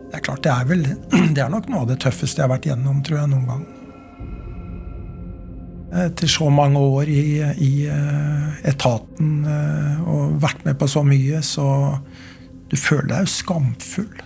det 0.10 0.20
er 0.20 0.24
klart, 0.24 0.44
det 0.46 0.52
er 0.54 0.70
vel 0.70 0.86
Det 1.36 1.42
er 1.44 1.52
nok 1.52 1.68
noe 1.68 1.84
av 1.84 1.90
det 1.90 2.00
tøffeste 2.06 2.40
jeg 2.40 2.48
har 2.48 2.54
vært 2.54 2.70
gjennom, 2.70 3.02
tror 3.04 3.20
jeg, 3.20 3.32
noen 3.34 3.50
gang. 3.50 3.66
Etter 6.06 6.30
så 6.30 6.48
mange 6.54 6.80
år 6.80 7.10
i, 7.10 7.42
i 7.66 7.74
etaten 8.70 9.44
og 10.06 10.38
vært 10.42 10.64
med 10.68 10.78
på 10.80 10.88
så 10.88 11.04
mye, 11.04 11.42
så 11.44 11.68
du 12.70 12.78
føler 12.78 13.10
deg 13.10 13.26
jo 13.26 13.34
skamfull. 13.34 14.26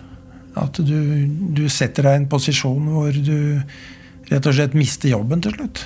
At 0.60 0.78
du, 0.86 0.98
du 1.56 1.66
setter 1.72 2.06
deg 2.06 2.18
i 2.18 2.22
en 2.22 2.30
posisjon 2.30 2.90
hvor 2.94 3.16
du 3.16 3.64
rett 4.32 4.48
og 4.48 4.56
slett 4.56 4.78
miste 4.78 5.12
jobben 5.12 5.44
til 5.44 5.56
slutt. 5.58 5.84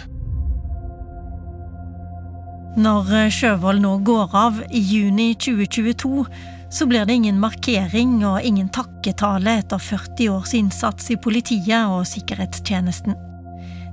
Når 2.78 3.14
eh, 3.18 3.32
Sjøvold 3.34 3.82
nå 3.82 3.96
går 4.06 4.36
av 4.38 4.60
i 4.70 4.82
juni 4.86 5.32
2022, 5.34 6.26
så 6.70 6.86
blir 6.86 7.08
det 7.08 7.16
ingen 7.18 7.40
markering 7.42 8.20
og 8.28 8.44
ingen 8.46 8.68
takketale 8.70 9.58
etter 9.64 9.82
40 9.82 10.30
års 10.36 10.54
innsats 10.54 11.10
i 11.10 11.18
politiet 11.18 11.90
og 11.90 12.06
sikkerhetstjenesten. 12.06 13.18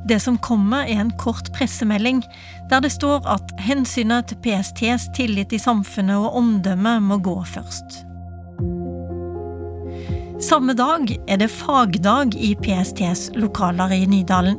Det 0.04 0.18
som 0.20 0.36
kommer, 0.36 0.84
er 0.84 1.00
en 1.00 1.14
kort 1.16 1.48
pressemelding 1.56 2.20
der 2.68 2.82
det 2.84 2.92
står 2.92 3.24
at 3.24 3.54
hensynet 3.64 4.28
til 4.28 4.42
PSTs 4.44 5.08
tillit 5.16 5.54
i 5.56 5.62
samfunnet 5.62 6.20
og 6.20 6.36
omdømme 6.42 6.98
må 7.00 7.22
gå 7.24 7.38
først. 7.54 8.02
Samme 10.44 10.74
dag 10.76 11.08
er 11.24 11.38
det 11.40 11.46
fagdag 11.48 12.34
i 12.36 12.50
PSTs 12.60 13.30
lokaler 13.38 13.94
i 13.96 14.02
Nydalen. 14.10 14.58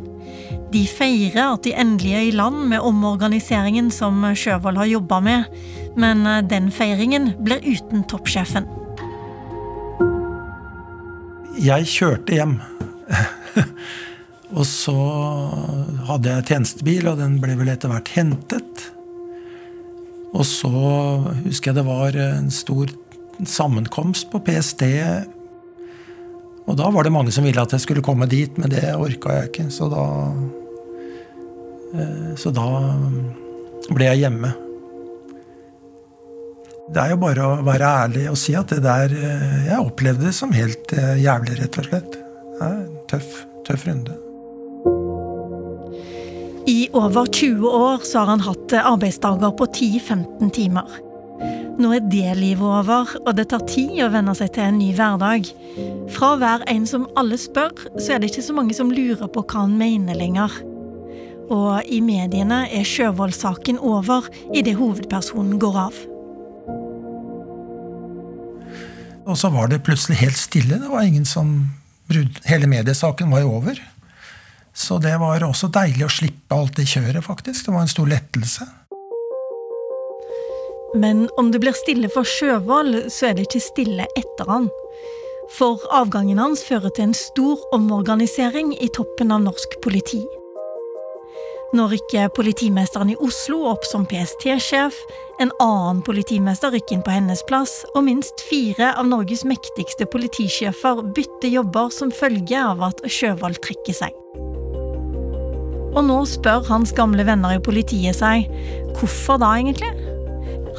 De 0.74 0.82
feirer 0.90 1.52
at 1.52 1.62
de 1.68 1.76
endelig 1.78 2.14
er 2.18 2.24
i 2.26 2.32
land 2.34 2.64
med 2.72 2.82
omorganiseringen 2.82 3.92
som 3.94 4.24
Sjøvold 4.34 4.80
har 4.82 4.90
jobba 4.90 5.20
med, 5.22 5.52
men 6.00 6.26
den 6.50 6.72
feiringen 6.74 7.36
blir 7.46 7.62
uten 7.62 8.02
toppsjefen. 8.10 8.66
Jeg 11.62 11.86
kjørte 11.92 12.34
hjem. 12.34 12.58
Og 14.58 14.66
så 14.66 14.98
hadde 16.10 16.34
jeg 16.34 16.50
tjenestebil, 16.50 17.12
og 17.14 17.22
den 17.22 17.38
ble 17.44 17.60
vel 17.62 17.70
etter 17.76 17.94
hvert 17.94 18.10
hentet. 18.18 18.88
Og 20.34 20.50
så 20.50 20.74
husker 21.46 21.72
jeg 21.72 21.78
det 21.78 21.88
var 21.88 22.18
en 22.26 22.50
stor 22.54 22.90
sammenkomst 23.46 24.32
på 24.34 24.42
PST. 24.50 24.86
Og 26.66 26.78
da 26.80 26.90
var 26.90 27.06
det 27.06 27.14
mange 27.14 27.34
som 27.34 27.46
ville 27.46 27.62
at 27.62 27.74
jeg 27.76 27.84
skulle 27.84 28.04
komme 28.06 28.28
dit, 28.30 28.58
men 28.58 28.72
det 28.74 28.84
orka 28.98 29.38
jeg 29.38 29.52
ikke. 29.52 29.68
Så 29.74 29.90
da 29.92 30.06
eh, 31.94 32.32
Så 32.42 32.54
da 32.56 32.68
ble 33.94 34.10
jeg 34.10 34.26
hjemme. 34.26 34.54
Det 36.86 37.02
er 37.02 37.16
jo 37.16 37.22
bare 37.22 37.46
å 37.46 37.62
være 37.66 37.94
ærlig 38.06 38.28
og 38.30 38.38
si 38.38 38.54
at 38.58 38.70
det 38.70 38.84
der 38.86 39.14
eh, 39.14 39.64
Jeg 39.72 39.82
opplevde 39.82 40.28
det 40.28 40.36
som 40.38 40.54
helt 40.54 40.94
eh, 40.94 41.16
jævlig, 41.22 41.58
rett 41.62 41.82
og 41.82 41.90
slett. 41.90 42.20
Det 42.56 42.62
er 42.62 42.78
en 42.82 42.94
tøff, 43.10 43.42
tøff 43.68 43.90
runde. 43.90 44.22
I 46.66 46.80
over 46.98 47.28
20 47.30 47.66
år 47.78 48.06
så 48.10 48.24
har 48.24 48.32
han 48.34 48.46
hatt 48.46 48.74
arbeidsdager 48.80 49.54
på 49.54 49.68
10-15 49.70 50.50
timer. 50.56 51.05
Nå 51.76 51.90
er 51.92 52.06
det 52.08 52.38
livet 52.40 52.64
over, 52.64 53.10
og 53.26 53.34
det 53.36 53.50
tar 53.52 53.64
tid 53.68 53.98
å 54.06 54.12
venne 54.14 54.32
seg 54.38 54.54
til 54.56 54.64
en 54.64 54.78
ny 54.80 54.94
hverdag. 54.96 55.50
Fra 56.16 56.32
å 56.32 56.40
være 56.40 56.70
en 56.72 56.86
som 56.88 57.08
alle 57.20 57.36
spør, 57.40 57.74
så 58.00 58.16
er 58.16 58.22
det 58.22 58.30
ikke 58.32 58.46
så 58.46 58.56
mange 58.56 58.78
som 58.78 58.94
lurer 58.94 59.28
på 59.28 59.44
hva 59.44 59.66
han 59.66 59.76
mener 59.80 60.16
lenger. 60.16 60.56
Og 61.52 61.84
i 61.92 62.00
mediene 62.02 62.64
er 62.74 62.88
Sjøvold-saken 62.88 63.82
over 63.84 64.30
idet 64.56 64.78
hovedpersonen 64.80 65.60
går 65.62 65.82
av. 65.84 66.00
Og 69.26 69.36
så 69.42 69.52
var 69.52 69.68
det 69.68 69.84
plutselig 69.84 70.22
helt 70.22 70.40
stille. 70.40 70.80
Det 70.80 70.92
var 70.92 71.04
ingen 71.04 71.28
som 71.28 71.58
Hele 72.46 72.68
mediesaken 72.70 73.32
var 73.34 73.42
jo 73.42 73.56
over. 73.58 73.80
Så 74.78 75.00
det 75.02 75.16
var 75.18 75.42
også 75.42 75.72
deilig 75.74 76.04
å 76.06 76.12
slippe 76.14 76.54
alt 76.54 76.76
det 76.78 76.86
kjøret, 76.92 77.24
faktisk. 77.26 77.64
Det 77.66 77.74
var 77.74 77.82
en 77.82 77.90
stor 77.90 78.12
lettelse. 78.12 78.68
Men 80.96 81.28
om 81.38 81.52
det 81.52 81.60
blir 81.60 81.76
stille 81.76 82.10
for 82.12 82.28
Sjøvold, 82.28 83.10
så 83.12 83.30
er 83.30 83.36
det 83.36 83.50
ikke 83.50 83.64
stille 83.64 84.08
etter 84.16 84.48
han. 84.48 84.70
For 85.52 85.84
avgangen 85.94 86.40
hans 86.42 86.64
fører 86.66 86.94
til 86.96 87.10
en 87.10 87.18
stor 87.18 87.62
omorganisering 87.76 88.74
i 88.80 88.90
toppen 88.96 89.34
av 89.36 89.44
norsk 89.44 89.78
politi. 89.84 90.24
Nå 91.76 91.90
rykker 91.92 92.30
politimesteren 92.32 93.12
i 93.12 93.18
Oslo 93.20 93.66
opp 93.68 93.84
som 93.84 94.06
PST-sjef, 94.08 94.96
en 95.44 95.52
annen 95.60 96.00
politimester 96.08 96.72
rykker 96.72 96.96
inn 96.96 97.04
på 97.04 97.12
hennes 97.12 97.42
plass, 97.50 97.82
og 97.92 98.06
minst 98.08 98.40
fire 98.48 98.94
av 98.96 99.10
Norges 99.12 99.44
mektigste 99.44 100.08
politisjefer 100.08 101.04
bytter 101.18 101.52
jobber 101.52 101.92
som 101.92 102.14
følge 102.16 102.62
av 102.62 102.86
at 102.88 103.04
Sjøvold 103.04 103.60
trekker 103.66 103.98
seg. 103.98 104.16
Og 105.96 106.02
nå 106.08 106.22
spør 106.28 106.64
hans 106.70 106.96
gamle 106.96 107.24
venner 107.28 107.58
i 107.58 107.64
politiet 107.64 108.18
seg 108.20 108.48
hvorfor 108.96 109.40
da, 109.44 109.54
egentlig? 109.60 109.92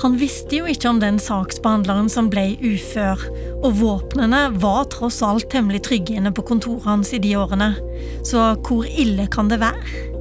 Han 0.02 0.16
visste 0.20 0.58
jo 0.58 0.66
ikke 0.68 0.90
om 0.90 0.98
den 1.00 1.16
saksbehandleren 1.22 2.10
som 2.12 2.28
ble 2.32 2.50
ufør, 2.60 3.22
og 3.62 3.78
våpnene 3.80 4.42
var 4.60 4.84
tross 4.92 5.22
alt 5.24 5.48
temmelig 5.52 5.86
trygge 5.88 6.18
inne 6.18 6.34
på 6.36 6.44
kontoret 6.50 6.84
hans 6.84 7.14
i 7.16 7.22
de 7.22 7.32
årene, 7.40 7.72
så 8.26 8.52
hvor 8.66 8.84
ille 8.84 9.28
kan 9.32 9.48
det 9.52 9.62
være? 9.62 10.12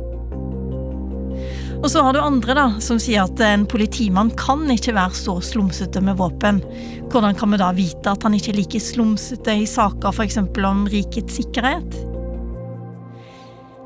Og 1.86 1.92
så 1.92 2.02
har 2.02 2.16
du 2.16 2.22
andre 2.24 2.56
da, 2.58 2.66
som 2.82 2.98
sier 3.02 3.28
at 3.28 3.42
en 3.46 3.68
politimann 3.70 4.32
kan 4.40 4.64
ikke 4.74 4.96
være 4.96 5.20
så 5.20 5.36
slumsete 5.44 6.02
med 6.02 6.18
våpen. 6.18 6.64
Hvordan 7.12 7.38
kan 7.38 7.54
vi 7.54 7.62
da 7.62 7.70
vite 7.78 8.16
at 8.16 8.26
han 8.26 8.34
ikke 8.34 8.56
er 8.56 8.60
like 8.64 8.82
slumsete 8.82 9.60
i 9.60 9.68
saker 9.70 10.16
f.eks. 10.16 10.40
om 10.40 10.86
rikets 10.90 11.38
sikkerhet? 11.38 12.15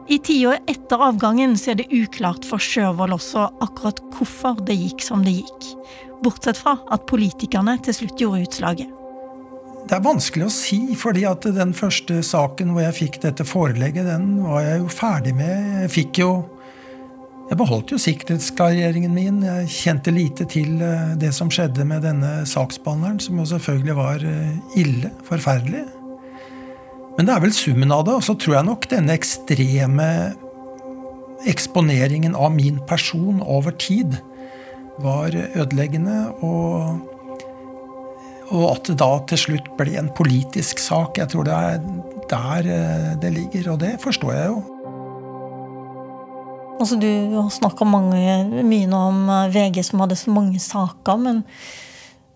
I 0.10 0.18
tiår 0.26 0.64
etter 0.66 1.02
avgangen 1.06 1.52
så 1.58 1.76
er 1.76 1.84
det 1.84 1.92
uklart 1.94 2.46
for 2.50 2.58
Sjøvold 2.58 3.14
også 3.14 3.44
akkurat 3.62 4.00
hvorfor 4.16 4.58
det 4.66 4.74
gikk 4.80 5.04
som 5.06 5.22
det 5.22 5.36
gikk. 5.38 5.68
Bortsett 6.26 6.58
fra 6.58 6.80
at 6.90 7.06
politikerne 7.10 7.76
til 7.86 7.94
slutt 7.94 8.24
gjorde 8.24 8.48
utslaget. 8.48 8.96
Det 9.86 9.98
er 9.98 10.02
vanskelig 10.06 10.48
å 10.48 10.54
si, 10.54 10.80
fordi 10.98 11.28
at 11.30 11.46
den 11.54 11.76
første 11.78 12.24
saken 12.26 12.74
hvor 12.74 12.88
jeg 12.88 12.98
fikk 12.98 13.20
dette 13.22 13.46
forelegget, 13.46 14.10
den 14.10 14.40
var 14.48 14.66
jeg 14.66 14.82
jo 14.82 14.90
ferdig 14.94 15.36
med. 15.38 15.84
Jeg 15.86 15.94
fikk 16.00 16.24
jo 16.26 16.32
Jeg 17.50 17.58
beholdt 17.58 17.90
jo 17.90 17.98
sikkerhetsklareringen 17.98 19.10
min. 19.10 19.40
Jeg 19.42 19.70
kjente 19.74 20.12
lite 20.14 20.46
til 20.46 20.84
eh, 20.86 21.16
det 21.18 21.32
som 21.34 21.50
skjedde 21.50 21.82
med 21.82 22.04
denne 22.06 22.44
saksbehandleren, 22.46 23.18
som 23.18 23.40
jo 23.42 23.46
selvfølgelig 23.50 23.96
var 23.98 24.22
eh, 24.22 24.60
ille. 24.78 25.10
Forferdelig. 25.26 25.82
Men 27.20 27.28
det 27.28 27.34
er 27.36 27.42
vel 27.44 27.52
summen 27.52 27.92
av 27.92 28.06
det. 28.08 28.14
Og 28.16 28.24
så 28.24 28.34
tror 28.40 28.54
jeg 28.56 28.66
nok 28.70 28.86
denne 28.88 29.12
ekstreme 29.12 30.08
eksponeringen 31.52 32.32
av 32.32 32.54
min 32.56 32.78
person 32.88 33.42
over 33.44 33.76
tid 33.76 34.16
var 35.04 35.36
ødeleggende. 35.36 36.30
Og, 36.40 37.02
og 38.56 38.64
at 38.70 38.88
det 38.88 38.96
da 39.02 39.10
til 39.28 39.42
slutt 39.42 39.68
ble 39.76 39.98
en 40.00 40.08
politisk 40.16 40.80
sak. 40.80 41.20
Jeg 41.20 41.34
tror 41.34 41.44
det 41.50 41.58
er 41.58 41.82
der 42.32 42.70
eh, 42.72 43.10
det 43.20 43.34
ligger, 43.36 43.74
og 43.74 43.82
det 43.84 43.98
forstår 44.00 44.32
jeg 44.38 44.52
jo. 44.54 44.62
Altså, 46.80 46.96
du 47.02 47.10
har 47.36 47.50
snakka 47.52 47.84
mye 47.90 48.86
nå 48.88 49.02
om 49.10 49.26
eh, 49.28 49.50
VG 49.58 49.82
som 49.90 50.06
hadde 50.06 50.16
så 50.16 50.32
mange 50.32 50.62
saker, 50.64 51.20
men 51.20 51.44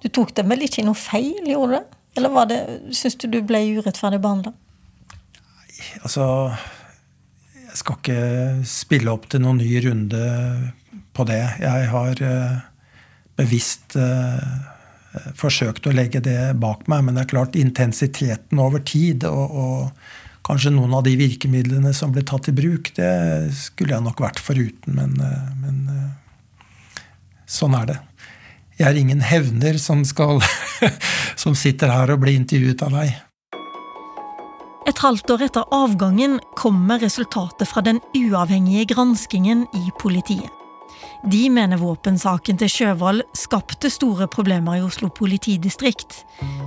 du 0.03 0.09
tok 0.11 0.35
dem 0.35 0.51
vel 0.51 0.67
ikke 0.67 0.83
i 0.83 0.87
noe 0.89 0.99
feil, 0.99 1.39
gjorde 1.47 1.79
du? 1.79 1.95
Eller 2.19 2.35
var 2.35 2.51
syns 2.91 3.15
du 3.21 3.29
du 3.31 3.39
ble 3.47 3.63
urettferdig 3.79 4.19
behandla? 4.21 4.51
Altså 6.03 6.25
Jeg 7.67 7.79
skal 7.79 7.97
ikke 7.99 8.23
spille 8.69 9.13
opp 9.13 9.29
til 9.31 9.43
noen 9.43 9.61
ny 9.61 9.71
runde 9.87 10.25
på 11.13 11.25
det. 11.29 11.41
Jeg 11.61 11.87
har 11.89 12.21
uh, 12.21 12.59
bevisst 13.37 13.95
uh, 13.97 14.43
forsøkt 15.37 15.89
å 15.89 15.93
legge 15.93 16.21
det 16.25 16.53
bak 16.61 16.85
meg, 16.89 17.05
men 17.05 17.17
det 17.17 17.25
er 17.25 17.31
klart 17.33 17.57
intensiteten 17.57 18.61
over 18.61 18.81
tid 18.85 19.25
og, 19.29 19.57
og 19.57 20.45
kanskje 20.45 20.73
noen 20.73 20.93
av 20.97 21.05
de 21.05 21.15
virkemidlene 21.17 21.93
som 21.97 22.13
ble 22.13 22.25
tatt 22.29 22.49
i 22.49 22.55
bruk, 22.55 22.91
det 22.97 23.53
skulle 23.57 23.95
jeg 23.95 24.05
nok 24.05 24.21
vært 24.21 24.41
foruten, 24.41 24.97
men, 24.97 25.17
uh, 25.17 25.51
men 25.57 25.83
sånn 27.49 27.77
er 27.77 27.93
det. 27.93 27.99
Jeg 28.79 28.89
er 28.89 28.97
ingen 28.97 29.21
hevner 29.21 29.77
som, 29.81 30.01
skal, 30.05 30.41
som 31.41 31.57
sitter 31.57 31.93
her 31.93 32.13
og 32.13 32.23
blir 32.25 32.37
intervjuet 32.37 32.81
av 32.85 32.97
deg. 33.01 33.13
Et 34.87 34.99
halvt 34.99 35.31
år 35.31 35.45
etter 35.45 35.69
avgangen 35.71 36.41
kommer 36.59 36.99
resultatet 36.99 37.69
fra 37.69 37.83
den 37.85 38.01
uavhengige 38.17 38.89
granskingen 38.91 39.63
i 39.73 39.87
politiet. 39.99 40.51
De 41.23 41.47
mener 41.49 41.79
våpensaken 41.79 42.57
til 42.59 42.67
Sjøvold 42.71 43.23
skapte 43.37 43.87
store 43.91 44.27
problemer 44.27 44.77
i 44.77 44.83
Oslo 44.83 45.07
politidistrikt. 45.07 46.25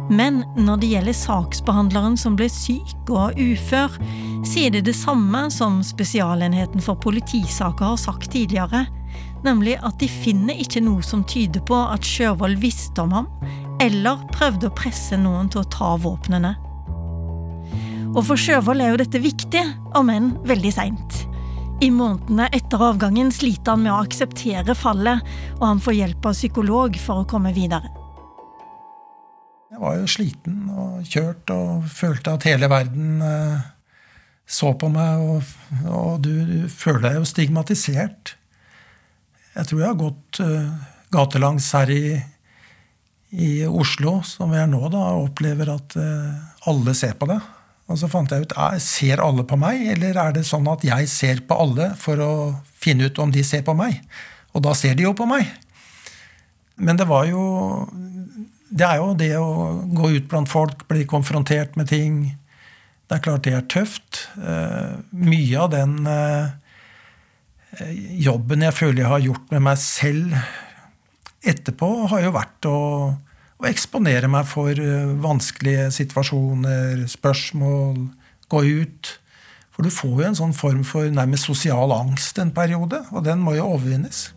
Men 0.08 0.42
når 0.56 0.80
det 0.80 0.90
gjelder 0.94 1.18
saksbehandleren 1.18 2.16
som 2.20 2.38
ble 2.38 2.48
syk 2.52 3.12
og 3.12 3.36
ufør, 3.36 3.98
sier 4.48 4.72
de 4.72 4.80
det 4.86 4.96
samme 4.96 5.46
som 5.52 5.82
Spesialenheten 5.84 6.84
for 6.84 6.96
politisaker 6.96 7.92
har 7.92 8.00
sagt 8.00 8.30
tidligere, 8.32 8.86
nemlig 9.44 9.76
at 9.84 10.00
de 10.00 10.08
finner 10.08 10.56
ikke 10.56 10.80
noe 10.84 11.04
som 11.04 11.24
tyder 11.28 11.60
på 11.68 11.76
at 11.92 12.08
Sjøvold 12.08 12.56
visste 12.64 13.04
om 13.04 13.12
ham, 13.12 13.28
eller 13.84 14.24
prøvde 14.32 14.70
å 14.70 14.76
presse 14.76 15.20
noen 15.20 15.52
til 15.52 15.66
å 15.66 15.70
ta 15.72 15.96
våpnene. 16.00 16.56
Og 18.16 18.24
for 18.24 18.40
Sjøvold 18.40 18.80
er 18.80 18.94
jo 18.94 19.00
dette 19.02 19.20
viktig, 19.20 19.60
om 19.98 20.08
enn 20.08 20.30
veldig 20.48 20.70
seint. 20.72 21.18
I 21.84 21.90
månedene 21.92 22.46
etter 22.56 22.80
avgangen 22.80 23.28
sliter 23.34 23.74
han 23.74 23.82
med 23.84 23.92
å 23.92 24.00
akseptere 24.00 24.72
fallet, 24.78 25.20
og 25.58 25.64
han 25.66 25.82
får 25.84 25.98
hjelp 25.98 26.28
av 26.30 26.36
psykolog 26.38 26.96
for 26.96 27.20
å 27.20 27.26
komme 27.28 27.52
videre. 27.52 27.92
Jeg 29.68 29.82
var 29.82 29.98
jo 29.98 30.06
sliten 30.08 30.62
og 30.72 31.02
kjørt 31.04 31.52
og 31.52 31.88
følte 31.92 32.32
at 32.38 32.46
hele 32.48 32.70
verden 32.72 33.20
eh, 33.20 33.66
så 34.48 34.70
på 34.80 34.88
meg, 34.94 35.20
og, 35.20 35.84
og 35.90 36.22
du, 36.24 36.32
du, 36.48 36.56
føler 36.72 37.10
deg 37.10 37.18
jo 37.18 37.28
stigmatisert. 37.28 38.32
Jeg 39.58 39.68
tror 39.68 39.82
jeg 39.82 39.90
har 39.90 40.00
gått 40.00 40.40
uh, 40.40 40.70
gatelangs 41.12 41.68
her 41.76 41.92
i, 41.92 42.16
i 43.36 43.50
Oslo, 43.68 44.20
som 44.24 44.54
vi 44.54 44.62
er 44.62 44.70
nå, 44.70 44.80
da, 44.92 45.02
opplever 45.18 45.74
at 45.74 45.98
uh, 46.00 46.70
alle 46.70 46.96
ser 46.96 47.16
på 47.20 47.28
deg. 47.28 47.44
Og 47.86 47.98
så 48.00 48.08
fant 48.10 48.32
jeg 48.32 48.46
ut 48.46 48.54
ser 48.82 49.22
alle 49.22 49.44
på 49.46 49.58
meg, 49.60 49.84
eller 49.94 50.18
er 50.18 50.32
det 50.34 50.46
sånn 50.48 50.66
at 50.70 50.82
jeg 50.86 51.06
ser 51.10 51.42
på 51.46 51.58
alle 51.62 51.92
for 52.00 52.18
å 52.22 52.32
finne 52.74 53.06
ut 53.06 53.20
om 53.22 53.30
de 53.30 53.44
ser 53.46 53.62
på 53.66 53.76
meg? 53.78 54.00
Og 54.56 54.64
da 54.66 54.72
ser 54.74 54.96
de 54.98 55.06
jo 55.06 55.14
på 55.14 55.28
meg. 55.28 55.46
Men 56.76 56.98
det 56.98 57.06
var 57.08 57.24
jo 57.30 57.86
Det 58.66 58.84
er 58.84 58.98
jo 58.98 59.14
det 59.14 59.30
å 59.38 59.78
gå 59.94 60.10
ut 60.18 60.26
blant 60.28 60.50
folk, 60.50 60.82
bli 60.90 61.04
konfrontert 61.06 61.76
med 61.78 61.86
ting. 61.88 62.34
Det 63.06 63.14
er 63.14 63.22
klart 63.22 63.44
det 63.46 63.52
er 63.54 63.68
tøft. 63.70 64.26
Uh, 64.34 64.98
mye 65.14 65.60
av 65.62 65.70
den 65.70 65.94
uh, 66.02 66.50
jobben 68.26 68.66
jeg 68.66 68.74
føler 68.74 69.04
jeg 69.04 69.12
har 69.12 69.22
gjort 69.28 69.54
med 69.54 69.64
meg 69.68 69.78
selv 69.78 70.34
etterpå, 71.46 71.88
har 72.10 72.24
jo 72.26 72.34
vært 72.34 72.68
å 72.68 72.76
å 73.56 73.68
eksponere 73.68 74.28
meg 74.30 74.48
for 74.50 74.72
eh, 74.72 75.12
vanskelige 75.22 75.90
situasjoner, 75.96 77.06
spørsmål, 77.10 78.02
gå 78.52 78.62
ut. 78.82 79.12
For 79.74 79.84
du 79.84 79.92
får 79.92 80.14
jo 80.16 80.26
en 80.30 80.38
sånn 80.38 80.56
form 80.56 80.82
for 80.88 81.08
nærmest 81.12 81.48
sosial 81.48 81.92
angst 81.92 82.38
en 82.40 82.52
periode, 82.56 83.02
og 83.12 83.24
den 83.26 83.42
må 83.44 83.56
jo 83.58 83.68
overvinnes. 83.76 84.30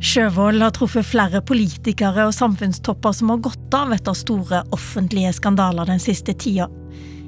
Sjøvold 0.00 0.62
har 0.64 0.72
truffet 0.72 1.04
flere 1.04 1.42
politikere 1.44 2.24
og 2.24 2.32
samfunnstopper 2.32 3.12
som 3.12 3.34
har 3.34 3.42
gått 3.44 3.74
av 3.76 3.92
etter 3.92 4.16
store 4.16 4.62
offentlige 4.72 5.34
skandaler 5.36 5.90
den 5.90 6.00
siste 6.00 6.32
tida. 6.32 6.70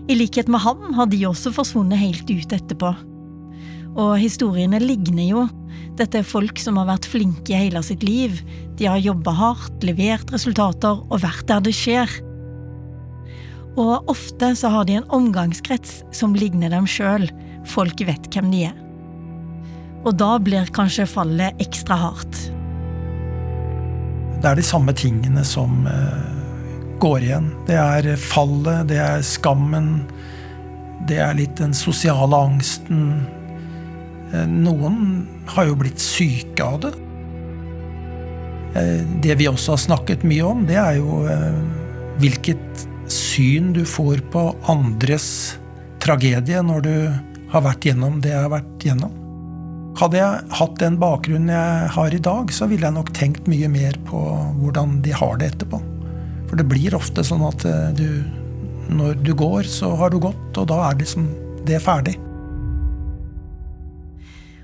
I 0.09 0.17
likhet 0.17 0.49
med 0.51 0.65
ham 0.65 0.95
har 0.97 1.11
de 1.13 1.21
også 1.29 1.53
forsvunnet 1.55 2.01
helt 2.01 2.31
ut 2.33 2.55
etterpå. 2.57 2.95
Og 3.99 4.17
historiene 4.21 4.81
ligner 4.81 5.27
jo. 5.27 5.47
Dette 5.99 6.23
er 6.23 6.27
folk 6.27 6.61
som 6.61 6.79
har 6.81 6.89
vært 6.89 7.09
flinke 7.09 7.57
hele 7.57 7.83
sitt 7.85 8.05
liv. 8.07 8.39
De 8.81 8.89
har 8.89 9.01
jobba 9.03 9.35
hardt, 9.37 9.85
levert 9.85 10.33
resultater 10.33 11.03
og 11.03 11.21
vært 11.25 11.45
der 11.51 11.65
det 11.67 11.75
skjer. 11.77 12.13
Og 13.77 14.09
ofte 14.13 14.53
så 14.57 14.71
har 14.73 14.89
de 14.89 14.99
en 15.01 15.11
omgangskrets 15.13 16.01
som 16.13 16.37
ligner 16.37 16.73
dem 16.73 16.89
sjøl. 16.89 17.29
Folk 17.69 18.01
vet 18.05 18.29
hvem 18.33 18.51
de 18.53 18.65
er. 18.71 18.79
Og 20.03 20.17
da 20.19 20.35
blir 20.43 20.73
kanskje 20.75 21.07
fallet 21.07 21.61
ekstra 21.63 21.97
hardt. 22.01 22.41
Det 24.43 24.49
er 24.51 24.59
de 24.59 24.65
samme 24.67 24.91
tingene 24.99 25.45
som 25.47 25.85
uh, 25.87 26.97
går 27.01 27.29
igjen. 27.29 27.53
Det 27.69 27.77
er 27.79 28.09
fallet, 28.19 28.89
det 28.91 28.99
er 28.99 29.23
skammen, 29.23 29.93
det 31.07 31.21
er 31.23 31.39
litt 31.39 31.55
den 31.61 31.77
sosiale 31.77 32.41
angsten 32.49 33.23
Eh, 33.23 33.42
noen 34.49 35.27
har 35.53 35.67
jo 35.69 35.79
blitt 35.83 36.01
syke 36.01 36.65
av 36.65 36.79
det. 36.87 36.93
Eh, 38.75 39.05
det 39.23 39.35
vi 39.35 39.49
også 39.49 39.75
har 39.75 39.83
snakket 39.83 40.25
mye 40.25 40.45
om, 40.49 40.65
det 40.69 40.79
er 40.81 40.97
jo 40.97 41.23
eh, 41.29 41.59
hvilket 42.23 42.87
syn 43.13 43.73
du 43.77 43.83
får 43.89 44.23
på 44.33 44.47
andres 44.73 45.59
tragedie 46.03 46.63
når 46.65 46.87
du 46.87 46.95
har 47.53 47.67
vært 47.67 47.85
gjennom 47.85 48.23
det 48.25 48.33
jeg 48.33 48.47
har 48.47 48.55
vært 48.55 48.87
gjennom. 48.89 49.19
Hadde 50.01 50.23
jeg 50.23 50.57
hatt 50.57 50.79
den 50.81 50.97
bakgrunnen 50.97 51.53
jeg 51.53 51.93
har 51.99 52.15
i 52.17 52.23
dag, 52.25 52.53
så 52.57 52.69
ville 52.71 52.89
jeg 52.89 52.97
nok 52.97 53.13
tenkt 53.13 53.51
mye 53.51 53.69
mer 53.69 53.99
på 54.09 54.23
hvordan 54.63 55.03
de 55.05 55.13
har 55.13 55.37
det 55.37 55.53
etterpå. 55.53 55.83
For 56.49 56.57
det 56.57 56.65
blir 56.71 56.97
ofte 56.97 57.25
sånn 57.25 57.45
at 57.45 57.67
du, 57.99 58.09
når 58.89 59.21
du 59.21 59.35
går, 59.37 59.69
så 59.69 59.93
har 60.01 60.13
du 60.13 60.17
gått, 60.25 60.57
og 60.57 60.71
da 60.73 60.81
er 60.89 61.01
liksom 61.05 61.29
det 61.69 61.85
ferdig. 61.85 62.17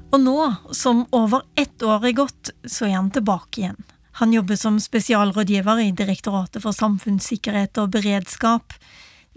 Og 0.08 0.20
nå, 0.20 0.36
som 0.72 1.04
over 1.12 1.44
ett 1.58 1.82
år 1.84 2.06
er 2.08 2.16
gått, 2.16 2.50
så 2.64 2.86
er 2.88 2.96
han 2.96 3.10
tilbake 3.12 3.60
igjen. 3.60 3.80
Han 4.18 4.32
jobber 4.32 4.56
som 4.56 4.78
spesialrådgiver 4.80 5.82
i 5.84 5.90
Direktoratet 5.94 6.64
for 6.64 6.74
samfunnssikkerhet 6.74 7.78
og 7.78 7.92
beredskap. 7.94 8.72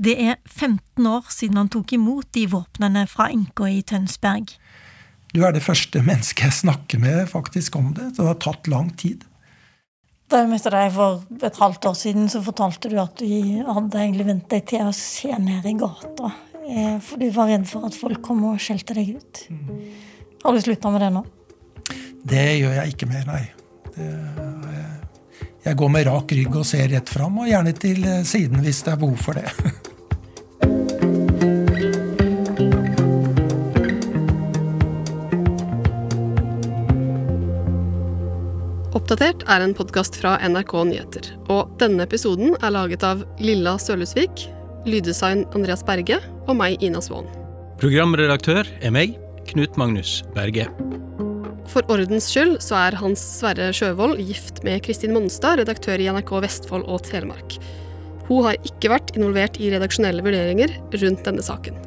Det 0.01 0.15
er 0.17 0.37
15 0.47 1.05
år 1.05 1.27
siden 1.29 1.59
han 1.59 1.69
tok 1.69 1.91
imot 1.93 2.31
de 2.33 2.47
våpnene 2.49 3.03
fra 3.11 3.27
enka 3.29 3.67
i 3.69 3.81
Tønsberg. 3.85 4.55
Du 5.35 5.43
er 5.45 5.53
det 5.53 5.63
første 5.63 6.01
mennesket 6.03 6.47
jeg 6.47 6.59
snakker 6.63 7.03
med 7.03 7.27
faktisk 7.29 7.75
om 7.79 7.91
det. 7.95 8.13
Så 8.15 8.23
det 8.23 8.31
har 8.31 8.39
tatt 8.41 8.71
lang 8.71 8.89
tid. 8.97 9.27
Da 10.31 10.41
jeg 10.41 10.49
møtte 10.53 10.71
deg 10.71 10.93
for 10.95 11.43
et 11.43 11.59
halvt 11.59 11.89
år 11.91 11.97
siden, 11.99 12.29
så 12.31 12.39
fortalte 12.43 12.89
du 12.89 12.95
at 13.03 13.19
du 13.19 13.27
hadde 13.67 13.99
egentlig 13.99 14.29
vent 14.31 14.47
deg 14.49 14.63
til 14.71 14.87
å 14.87 14.95
se 14.95 15.35
ned 15.35 15.67
i 15.67 15.75
gata. 15.79 16.31
Eh, 16.63 16.97
for 17.03 17.19
du 17.19 17.27
var 17.35 17.51
redd 17.51 17.67
for 17.67 17.85
at 17.87 17.97
folk 17.99 18.23
kom 18.23 18.45
og 18.47 18.63
skjelte 18.63 18.95
deg 18.95 19.17
ut. 19.19 19.43
Har 20.41 20.53
du 20.53 20.61
slutta 20.61 20.89
med 20.89 21.01
det 21.01 21.11
nå? 21.13 21.25
Det 22.23 22.47
gjør 22.61 22.73
jeg 22.79 22.95
ikke 22.95 23.09
mer, 23.09 23.25
nei. 23.29 23.43
Det, 23.93 24.09
jeg 25.61 25.77
går 25.77 25.93
med 25.93 26.07
rak 26.09 26.33
rygg 26.33 26.55
og 26.57 26.65
ser 26.65 26.89
rett 26.89 27.09
fram, 27.09 27.37
og 27.43 27.49
gjerne 27.49 27.73
til 27.77 28.01
siden 28.25 28.63
hvis 28.65 28.81
det 28.85 28.95
er 28.95 29.01
behov 29.01 29.21
for 29.21 29.37
det. 29.37 29.49
Oppdatert 38.97 39.45
er 39.51 39.63
en 39.63 39.73
podkast 39.77 40.17
fra 40.17 40.37
NRK 40.41 40.73
Nyheter. 40.89 41.29
Og 41.53 41.69
denne 41.81 42.07
episoden 42.07 42.57
er 42.57 42.73
laget 42.73 43.05
av 43.05 43.21
Lilla 43.43 43.77
Sølhusvik, 43.79 44.47
lyddesign 44.89 45.45
Andreas 45.53 45.85
Berge 45.85 46.17
og 46.47 46.57
meg, 46.57 46.81
Ina 46.81 47.03
Svaan. 47.05 47.29
Programredaktør 47.81 48.65
er 48.81 48.93
meg, 48.95 49.20
Knut 49.49 49.77
Magnus 49.79 50.21
Berge. 50.35 50.67
For 51.71 51.87
ordens 51.91 52.27
skyld 52.31 52.57
så 52.63 52.77
er 52.77 52.97
Hans 52.99 53.21
Sverre 53.39 53.69
Sjøvold 53.75 54.19
gift 54.19 54.59
med 54.67 54.81
Kristin 54.85 55.13
Monstad, 55.15 55.61
redaktør 55.61 56.01
i 56.01 56.09
NRK 56.11 56.33
Vestfold 56.43 56.83
og 56.85 57.05
Telemark. 57.07 57.55
Hun 58.27 58.45
har 58.47 58.59
ikke 58.67 58.91
vært 58.91 59.13
involvert 59.17 59.59
i 59.59 59.71
redaksjonelle 59.73 60.23
vurderinger 60.25 60.73
rundt 61.01 61.23
denne 61.27 61.45
saken. 61.45 61.79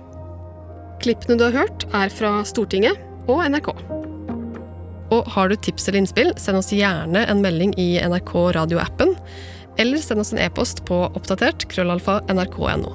Klippene 1.04 1.36
du 1.40 1.46
har 1.46 1.58
hørt, 1.64 1.86
er 1.92 2.12
fra 2.12 2.38
Stortinget 2.48 3.00
og 3.28 3.44
NRK. 3.52 3.70
Og 5.12 5.28
har 5.34 5.50
du 5.50 5.56
tips 5.56 5.88
eller 5.88 6.02
innspill, 6.02 6.32
send 6.40 6.58
oss 6.60 6.72
gjerne 6.72 7.26
en 7.28 7.44
melding 7.44 7.76
i 7.80 7.94
NRK 8.00 8.34
radioappen, 8.56 9.12
eller 9.80 10.00
send 10.00 10.24
oss 10.24 10.32
en 10.32 10.42
e-post 10.42 10.84
på 10.88 11.04
oppdatert 11.12 11.68
krøllalfa 11.72 12.22
nrk.no. 12.32 12.94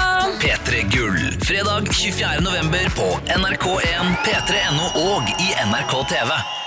P3 0.41 0.81
Gull, 0.89 1.37
fredag 1.41 1.93
24. 1.93 2.41
november 2.41 2.89
på 2.95 3.19
NRK1, 3.39 4.15
P3.no 4.25 4.87
og 5.01 5.29
i 5.29 5.53
NRK 5.69 5.93
TV. 6.09 6.60